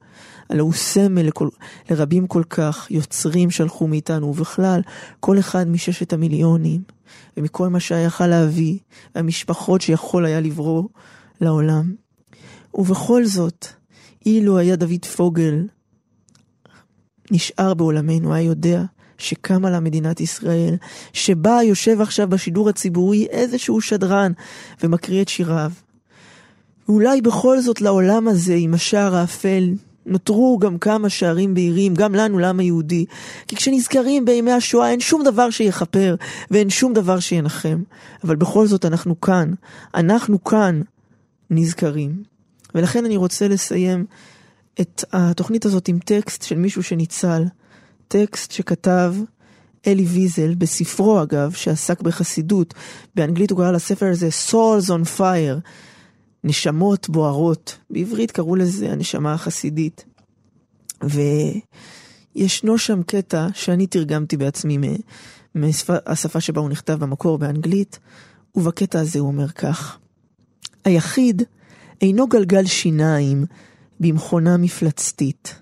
הלא 0.51 0.63
הוא 0.63 0.73
סמל 0.73 1.23
לכל, 1.23 1.49
לרבים 1.91 2.27
כל 2.27 2.43
כך, 2.51 2.87
יוצרים 2.91 3.51
שלחו 3.51 3.87
מאיתנו, 3.87 4.27
ובכלל, 4.27 4.81
כל 5.21 5.39
אחד 5.39 5.69
מששת 5.69 6.13
המיליונים, 6.13 6.83
ומכל 7.37 7.69
מה 7.69 7.81
שיכל 7.81 8.27
להביא, 8.27 8.79
והמשפחות 9.15 9.81
שיכול 9.81 10.27
היה 10.27 10.41
לברוא 10.41 10.89
לעולם. 11.41 11.95
ובכל 12.75 13.25
זאת, 13.25 13.67
אילו 14.27 14.59
היה 14.59 14.77
דוד 14.77 15.05
פוגל 15.17 15.67
נשאר 17.31 17.75
בעולמנו, 17.75 18.35
היה 18.35 18.45
יודע 18.45 18.83
שקמה 19.23 19.71
לה 19.71 19.81
מדינת 19.81 20.21
ישראל, 20.21 20.75
שבה 21.13 21.59
יושב 21.63 22.01
עכשיו 22.01 22.29
בשידור 22.29 22.69
הציבורי 22.69 23.27
איזשהו 23.31 23.81
שדרן 23.81 24.33
ומקריא 24.83 25.23
את 25.23 25.29
שיריו. 25.29 25.71
ואולי 26.89 27.21
בכל 27.21 27.61
זאת 27.61 27.81
לעולם 27.81 28.29
הזה, 28.29 28.55
עם 28.55 28.75
השער 28.75 29.17
האפל, 29.17 29.75
נותרו 30.07 30.59
גם 30.59 30.79
כמה 30.79 31.09
שערים 31.09 31.55
בהירים, 31.55 31.95
גם 31.95 32.15
לנו, 32.15 32.39
לעם 32.39 32.61
היהודי. 32.61 33.05
כי 33.49 33.57
כשנזכרים 33.57 34.25
בימי 34.25 34.53
השואה 34.53 34.91
אין 34.91 35.01
שום 35.01 35.25
דבר 35.25 35.51
שיכפר 35.51 36.15
ואין 36.51 36.71
שום 36.71 36.93
דבר 36.93 37.21
שינחם. 37.21 37.83
אבל 38.25 38.37
בכל 38.37 38.67
זאת 38.67 38.85
אנחנו 38.85 39.21
כאן, 39.21 39.53
אנחנו 39.95 40.45
כאן 40.45 40.83
נזכרים. 41.51 42.23
ולכן 42.75 43.05
אני 43.05 43.17
רוצה 43.17 43.49
לסיים 43.49 44.05
את 44.81 45.05
התוכנית 45.13 45.65
הזאת 45.65 45.89
עם 45.89 45.99
טקסט 45.99 46.43
של 46.43 46.59
מישהו 46.59 46.83
שניצל. 46.83 47.45
טקסט 48.13 48.51
שכתב 48.51 49.15
אלי 49.87 50.05
ויזל, 50.05 50.55
בספרו 50.55 51.23
אגב, 51.23 51.53
שעסק 51.53 52.03
בחסידות. 52.03 52.75
באנגלית 53.15 53.51
הוא 53.51 53.59
קרא 53.59 53.71
לספר 53.71 54.07
הזה 54.07 54.29
Souls 54.51 54.89
on 54.89 55.19
Fire. 55.19 55.61
נשמות 56.45 57.09
בוערות. 57.09 57.79
בעברית 57.91 58.31
קראו 58.31 58.57
לזה 58.57 58.93
הנשמה 58.93 59.33
החסידית. 59.33 60.05
וישנו 61.03 62.79
שם 62.79 63.03
קטע 63.03 63.49
שאני 63.55 63.87
תרגמתי 63.87 64.37
בעצמי 64.37 64.79
מהשפה 65.55 66.41
שבה 66.41 66.61
הוא 66.61 66.71
נכתב 66.71 66.95
במקור 66.95 67.39
באנגלית, 67.39 67.99
ובקטע 68.55 69.01
הזה 69.01 69.19
הוא 69.19 69.29
אומר 69.29 69.49
כך: 69.49 69.99
היחיד 70.85 71.43
אינו 72.01 72.27
גלגל 72.27 72.67
שיניים 72.67 73.47
במכונה 74.01 74.57
מפלצתית. 74.57 75.62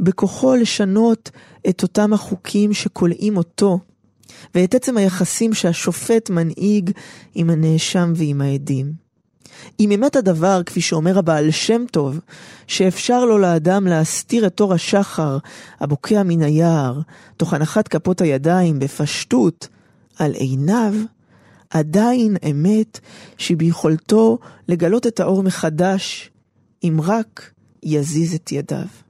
בכוחו 0.00 0.54
לשנות 0.54 1.30
את 1.68 1.82
אותם 1.82 2.12
החוקים 2.12 2.72
שכולאים 2.72 3.36
אותו, 3.36 3.78
ואת 4.54 4.74
עצם 4.74 4.96
היחסים 4.96 5.54
שהשופט 5.54 6.30
מנהיג 6.30 6.90
עם 7.34 7.50
הנאשם 7.50 8.12
ועם 8.16 8.40
העדים. 8.40 9.06
אם 9.80 9.92
אמת 9.92 10.16
הדבר, 10.16 10.62
כפי 10.62 10.80
שאומר 10.80 11.18
הבעל 11.18 11.50
שם 11.50 11.84
טוב, 11.90 12.20
שאפשר 12.66 13.24
לו 13.24 13.38
לאדם 13.38 13.86
להסתיר 13.86 14.46
את 14.46 14.60
אור 14.60 14.74
השחר 14.74 15.38
הבוקע 15.80 16.22
מן 16.22 16.42
היער, 16.42 17.00
תוך 17.36 17.54
הנחת 17.54 17.88
כפות 17.88 18.20
הידיים 18.20 18.78
בפשטות 18.78 19.68
על 20.18 20.32
עיניו, 20.32 20.94
עדיין 21.70 22.36
אמת 22.50 23.00
שביכולתו 23.38 24.38
לגלות 24.68 25.06
את 25.06 25.20
האור 25.20 25.42
מחדש, 25.42 26.30
אם 26.84 26.98
רק 27.02 27.50
יזיז 27.82 28.34
את 28.34 28.52
ידיו. 28.52 29.05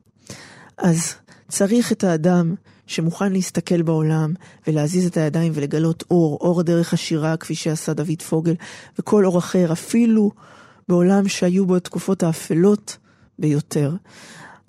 אז 0.79 1.14
צריך 1.49 1.93
את 1.93 2.05
האדם 2.05 2.55
שמוכן 2.87 3.33
להסתכל 3.33 3.83
בעולם 3.83 4.35
ולהזיז 4.66 5.07
את 5.07 5.16
הידיים 5.16 5.53
ולגלות 5.55 6.05
אור, 6.11 6.39
אור 6.41 6.62
דרך 6.62 6.93
השירה 6.93 7.37
כפי 7.37 7.55
שעשה 7.55 7.93
דוד 7.93 8.22
פוגל, 8.29 8.55
וכל 8.99 9.24
אור 9.24 9.39
אחר, 9.39 9.72
אפילו 9.72 10.31
בעולם 10.89 11.29
שהיו 11.29 11.66
בו 11.66 11.77
התקופות 11.77 12.22
האפלות 12.22 12.97
ביותר. 13.39 13.93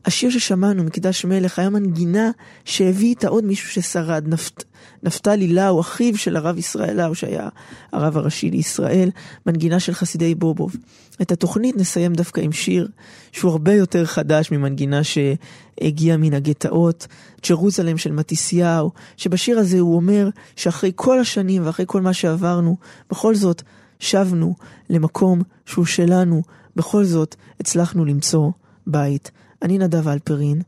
השיר 0.08 0.30
ששמענו 0.30 0.84
מקדש 0.84 1.26
מלך 1.26 1.60
היה 1.60 1.70
מנגינה 1.70 2.32
שהביא 2.66 3.10
איתה 3.10 3.28
עוד 3.28 3.43
מישהו 3.43 3.70
ששרד, 3.70 4.24
נפת, 4.28 4.64
נפתלי 5.03 5.47
לאו, 5.47 5.80
אחיו 5.80 6.18
של 6.18 6.36
הרב 6.36 6.58
ישראל 6.58 7.01
לאו, 7.01 7.16
שהיה 7.16 7.49
הרב 7.91 8.18
הראשי 8.18 8.49
לישראל, 8.49 9.10
מנגינה 9.45 9.80
של 9.80 9.93
חסידי 9.93 10.36
בובוב. 10.36 10.76
את 11.22 11.32
התוכנית 11.32 11.78
נסיים 11.78 12.14
דווקא 12.14 12.41
עם 12.41 12.51
שיר 12.51 12.88
שהוא 13.32 13.51
הרבה 13.51 13.74
יותר 13.74 14.05
חדש 14.05 14.51
ממנגינה 14.51 15.01
שהגיעה 15.03 16.18
מן 16.18 16.34
הגטאות, 16.34 17.08
ג'רוזלם 17.49 17.97
של 17.97 18.12
מתיסיהו, 18.12 18.91
שבשיר 19.18 19.60
הזה 19.60 19.80
הוא 19.80 19.95
אומר 19.95 20.30
שאחרי 20.55 20.91
כל 20.95 21.20
השנים 21.20 21.66
ואחרי 21.66 21.86
כל 21.88 22.01
מה 22.01 22.14
שעברנו, 22.14 22.78
בכל 23.10 23.36
זאת 23.36 23.62
שבנו 23.99 24.55
למקום 24.89 25.41
שהוא 25.66 25.86
שלנו, 25.86 26.41
בכל 26.76 27.03
זאת 27.03 27.36
הצלחנו 27.60 28.05
למצוא 28.05 28.51
בית. 28.88 29.32
אני 29.62 29.78
נדב 29.78 30.08
אלפרין, 30.08 30.62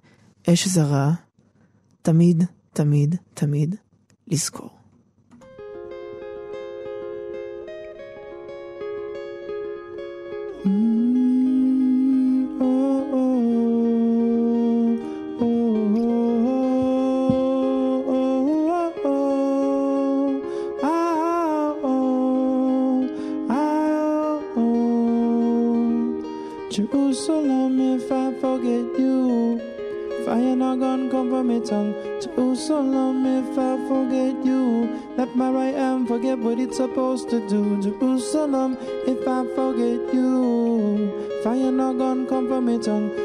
אש 0.50 0.68
זרה, 0.68 1.12
תמיד, 2.02 2.44
תמיד, 2.74 3.16
תמיד 3.34 3.76
לזכור. 4.28 4.80
Jerusalem, 10.64 11.09
中 42.80 43.19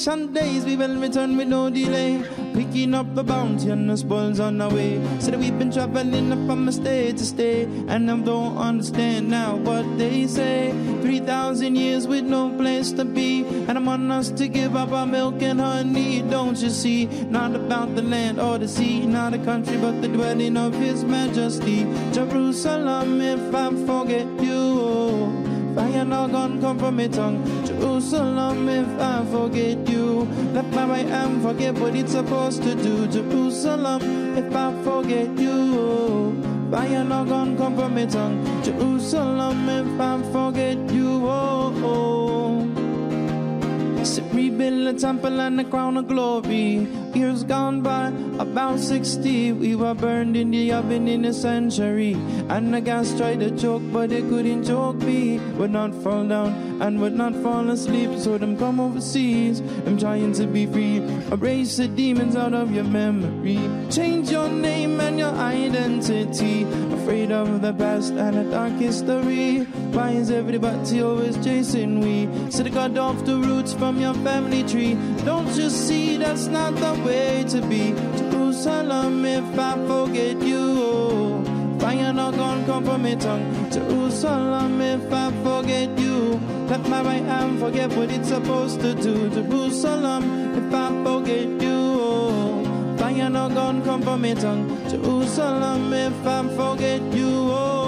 ancient 0.00 0.32
days, 0.32 0.64
we 0.64 0.76
will 0.76 0.98
return 0.98 1.36
with 1.36 1.48
no 1.48 1.68
delay. 1.68 2.22
Picking 2.54 2.94
up 2.94 3.14
the 3.14 3.22
bounty 3.22 3.68
and 3.68 3.90
the 3.90 3.94
spoils 3.98 4.40
on 4.40 4.58
our 4.58 4.70
way. 4.70 4.96
That 4.96 5.38
we've 5.38 5.58
been 5.58 5.70
traveling 5.70 6.32
up 6.32 6.38
from 6.46 6.72
state 6.72 7.18
to 7.18 7.24
state. 7.26 7.68
And 7.86 8.10
I 8.10 8.16
don't 8.16 8.56
understand 8.56 9.28
now 9.28 9.56
what 9.56 9.98
they 9.98 10.26
say. 10.26 10.72
3,000 11.02 11.76
years 11.76 12.06
with 12.06 12.24
no 12.24 12.48
place 12.56 12.92
to 12.92 13.04
be. 13.04 13.44
And 13.44 13.76
I'm 13.76 13.88
on 13.88 14.10
us 14.10 14.30
to 14.30 14.48
give 14.48 14.74
up 14.74 14.90
our 14.90 15.04
milk 15.04 15.42
and 15.42 15.60
honey. 15.60 16.22
Don't 16.22 16.56
you 16.56 16.70
see? 16.70 17.04
Not 17.28 17.54
about 17.54 17.94
the 17.94 18.02
land 18.02 18.40
or 18.40 18.56
the 18.56 18.68
sea. 18.68 19.04
Not 19.04 19.34
a 19.34 19.38
country, 19.38 19.76
but 19.76 20.00
the 20.00 20.08
dwelling 20.08 20.56
of 20.56 20.72
His 20.72 21.04
majesty. 21.04 21.80
Jerusalem, 22.12 23.20
if 23.20 23.54
I 23.54 23.68
forget 23.84 24.26
you. 24.40 25.50
Fire 25.74 26.04
not 26.04 26.32
gonna 26.32 26.60
come 26.60 26.78
from 26.78 26.96
my 26.96 27.06
tongue. 27.06 27.59
Oh, 27.82 28.00
Jerusalem, 28.00 28.68
if 28.68 29.00
I 29.00 29.24
forget 29.26 29.88
you. 29.88 30.26
Let 30.52 30.66
my 30.72 30.86
right 30.86 31.06
hand 31.06 31.42
forget 31.42 31.74
what 31.74 31.94
it's 31.94 32.12
supposed 32.12 32.62
to 32.62 32.74
do. 32.74 33.06
Jerusalem, 33.06 34.02
if 34.36 34.54
I 34.54 34.72
forget 34.82 35.28
you. 35.38 36.40
Fire 36.70 37.04
not 37.04 37.28
gonna 37.28 37.56
come 37.56 37.76
from 37.76 37.94
my 37.94 38.06
tongue. 38.06 38.62
Jerusalem, 38.62 39.68
if 39.68 40.00
I 40.00 40.22
forget 40.32 40.78
you. 40.90 41.22
Oh, 41.24 41.72
oh. 41.84 44.04
So 44.04 44.22
rebuild 44.32 44.86
the 44.86 44.92
temple 45.00 45.40
and 45.40 45.58
the 45.58 45.64
crown 45.64 45.96
of 45.96 46.08
glory. 46.08 46.86
Years 47.14 47.42
gone 47.42 47.82
by, 47.82 48.08
about 48.38 48.78
60, 48.78 49.52
we 49.52 49.74
were 49.74 49.94
burned 49.94 50.36
in 50.36 50.52
the 50.52 50.72
oven 50.72 51.08
in 51.08 51.24
a 51.24 51.32
century. 51.32 52.14
And 52.48 52.72
the 52.72 52.80
gas 52.80 53.16
tried 53.16 53.40
to 53.40 53.50
choke, 53.56 53.82
but 53.92 54.10
they 54.10 54.22
couldn't 54.22 54.64
choke 54.64 54.96
me. 54.96 55.38
Would 55.58 55.72
not 55.72 55.92
fall 56.02 56.26
down 56.26 56.80
and 56.80 57.00
would 57.00 57.14
not 57.14 57.34
fall 57.42 57.68
asleep. 57.68 58.18
So 58.18 58.38
them 58.38 58.56
come 58.56 58.78
overseas, 58.78 59.60
I'm 59.86 59.98
trying 59.98 60.32
to 60.34 60.46
be 60.46 60.66
free. 60.66 60.98
Erase 61.32 61.76
the 61.78 61.88
demons 61.88 62.36
out 62.36 62.54
of 62.54 62.72
your 62.72 62.84
memory. 62.84 63.58
Change 63.90 64.30
your 64.30 64.48
name 64.48 65.00
and 65.00 65.18
your 65.18 65.32
identity. 65.32 66.62
Afraid 66.94 67.32
of 67.32 67.60
the 67.60 67.74
past 67.74 68.12
and 68.12 68.38
a 68.38 68.44
dark 68.50 68.72
history. 68.74 69.64
Why 69.92 70.10
is 70.10 70.30
everybody 70.30 71.02
always 71.02 71.36
chasing 71.44 72.00
we? 72.00 72.50
So 72.50 72.62
they 72.62 72.70
cut 72.70 72.96
off 72.96 73.24
the 73.24 73.36
roots 73.36 73.74
from 73.74 74.00
your 74.00 74.14
family 74.14 74.62
tree. 74.62 74.94
Don't 75.24 75.50
you 75.56 75.68
see 75.70 76.16
that's 76.16 76.46
not 76.46 76.74
the 76.76 76.99
way 77.04 77.44
to 77.48 77.60
be? 77.62 77.92
To 77.92 78.30
Jerusalem, 78.30 79.24
if 79.24 79.58
I 79.58 79.74
forget 79.86 80.40
you. 80.42 81.44
Fire 81.78 82.12
not 82.12 82.34
gonna 82.36 82.66
come 82.66 82.84
from 82.84 83.02
my 83.02 83.14
tongue. 83.14 83.70
To 83.70 83.80
Jerusalem, 83.80 84.80
if 84.80 85.12
I 85.12 85.30
forget 85.42 85.98
you. 85.98 86.40
Let 86.68 86.86
my 86.88 87.02
right 87.02 87.24
hand 87.24 87.58
forget 87.58 87.90
what 87.96 88.10
it's 88.10 88.28
supposed 88.28 88.80
to 88.80 88.94
do. 88.94 89.30
To 89.30 89.42
Jerusalem, 89.42 90.24
if 90.56 90.74
I 90.74 90.88
forget 91.04 91.48
you. 91.62 92.96
Fire 92.98 93.30
not 93.30 93.54
gonna 93.54 93.84
come 93.84 94.02
from 94.02 94.22
my 94.22 94.34
tongue. 94.34 94.68
To 94.90 94.98
Jerusalem, 94.98 95.92
if 95.92 96.26
I 96.26 96.48
forget 96.56 97.02
you. 97.14 97.30
Oh. 97.50 97.79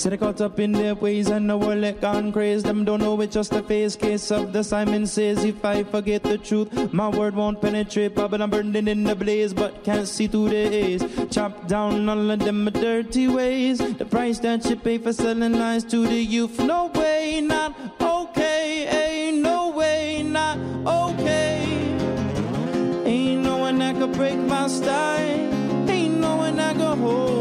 So 0.00 0.08
they 0.08 0.16
caught 0.16 0.40
up 0.40 0.58
in 0.58 0.72
their 0.72 0.94
ways 0.94 1.28
and 1.28 1.50
the 1.50 1.58
world 1.58 2.00
gone 2.00 2.32
crazy. 2.32 2.62
Them 2.62 2.86
don't 2.86 3.00
know 3.00 3.20
it's 3.20 3.34
just 3.34 3.52
a 3.52 3.62
face 3.62 3.96
case 3.96 4.30
of 4.30 4.50
the 4.50 4.64
Simon 4.64 5.06
says. 5.06 5.44
If 5.44 5.62
I 5.62 5.82
forget 5.84 6.22
the 6.22 6.38
truth, 6.38 6.94
my 6.94 7.10
word 7.10 7.34
won't 7.34 7.60
penetrate. 7.60 8.14
But 8.14 8.40
I'm 8.40 8.48
burning 8.48 8.88
in 8.88 9.04
the 9.04 9.14
blaze, 9.14 9.52
but 9.52 9.84
can't 9.84 10.08
see 10.08 10.26
through 10.26 10.48
the 10.48 10.70
haze. 10.70 11.04
Chop 11.30 11.66
down 11.68 12.08
all 12.08 12.30
of 12.30 12.38
them 12.38 12.64
dirty 12.72 13.28
ways. 13.28 13.76
The 13.98 14.06
price 14.06 14.38
that 14.38 14.64
you 14.64 14.76
pay 14.76 14.96
for 14.96 15.12
selling 15.12 15.52
lies 15.52 15.84
to 15.92 16.06
the 16.06 16.22
youth. 16.36 16.58
No 16.60 16.86
way, 16.94 17.42
not 17.42 17.76
okay. 18.00 18.88
Ain't 18.88 19.42
no 19.42 19.68
way, 19.68 20.22
not 20.22 20.56
okay. 20.86 21.60
Ain't 23.04 23.42
no 23.42 23.58
one 23.58 23.78
that 23.80 23.96
could 23.96 24.12
break 24.12 24.38
my 24.38 24.66
style. 24.66 25.90
Ain't 25.90 26.16
no 26.16 26.36
one 26.36 26.56
that 26.56 26.74
could 26.76 26.98
hold 27.00 27.39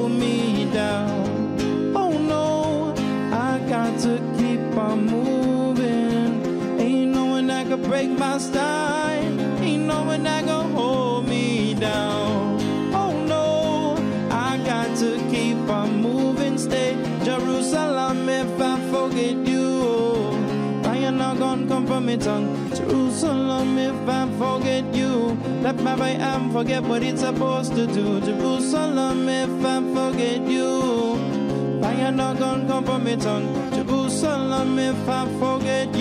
break 7.88 8.10
my 8.10 8.38
spine. 8.38 9.40
Ain't 9.62 9.84
no 9.86 10.04
one 10.04 10.24
that 10.24 10.46
gonna 10.46 10.76
hold 10.76 11.28
me 11.28 11.74
down. 11.74 12.60
Oh 12.94 13.12
no, 13.28 13.96
I 14.32 14.58
got 14.66 14.96
to 14.98 15.18
keep 15.30 15.58
on 15.70 16.02
moving. 16.02 16.58
Stay 16.58 16.96
Jerusalem 17.24 18.28
if 18.30 18.62
I 18.62 18.80
forget 18.92 19.36
you. 19.48 20.32
Fire 20.84 21.12
not 21.12 21.38
gonna 21.40 21.68
come 21.68 21.88
from 21.88 22.06
me 22.06 22.18
tongue. 22.18 22.70
Jerusalem 22.74 23.78
if 23.78 24.10
I 24.10 24.30
forget 24.38 24.84
you. 24.94 25.38
Let 25.62 25.76
my 25.82 25.96
right 25.96 26.20
hand 26.20 26.52
forget 26.52 26.84
what 26.84 27.04
it's 27.04 27.22
supposed 27.22 27.76
to 27.76 27.86
do. 27.88 28.22
Jerusalem 28.22 29.28
if 29.28 29.66
I 29.66 29.78
forget 29.94 30.42
you. 30.42 31.18
Fire 31.82 32.12
not 32.12 32.40
gonna 32.40 32.68
come 32.68 32.86
from 32.86 33.04
me 33.04 33.16
tongue. 33.16 33.48
Jerusalem 33.72 34.80
if 34.80 35.10
I 35.10 35.28
forget 35.40 35.96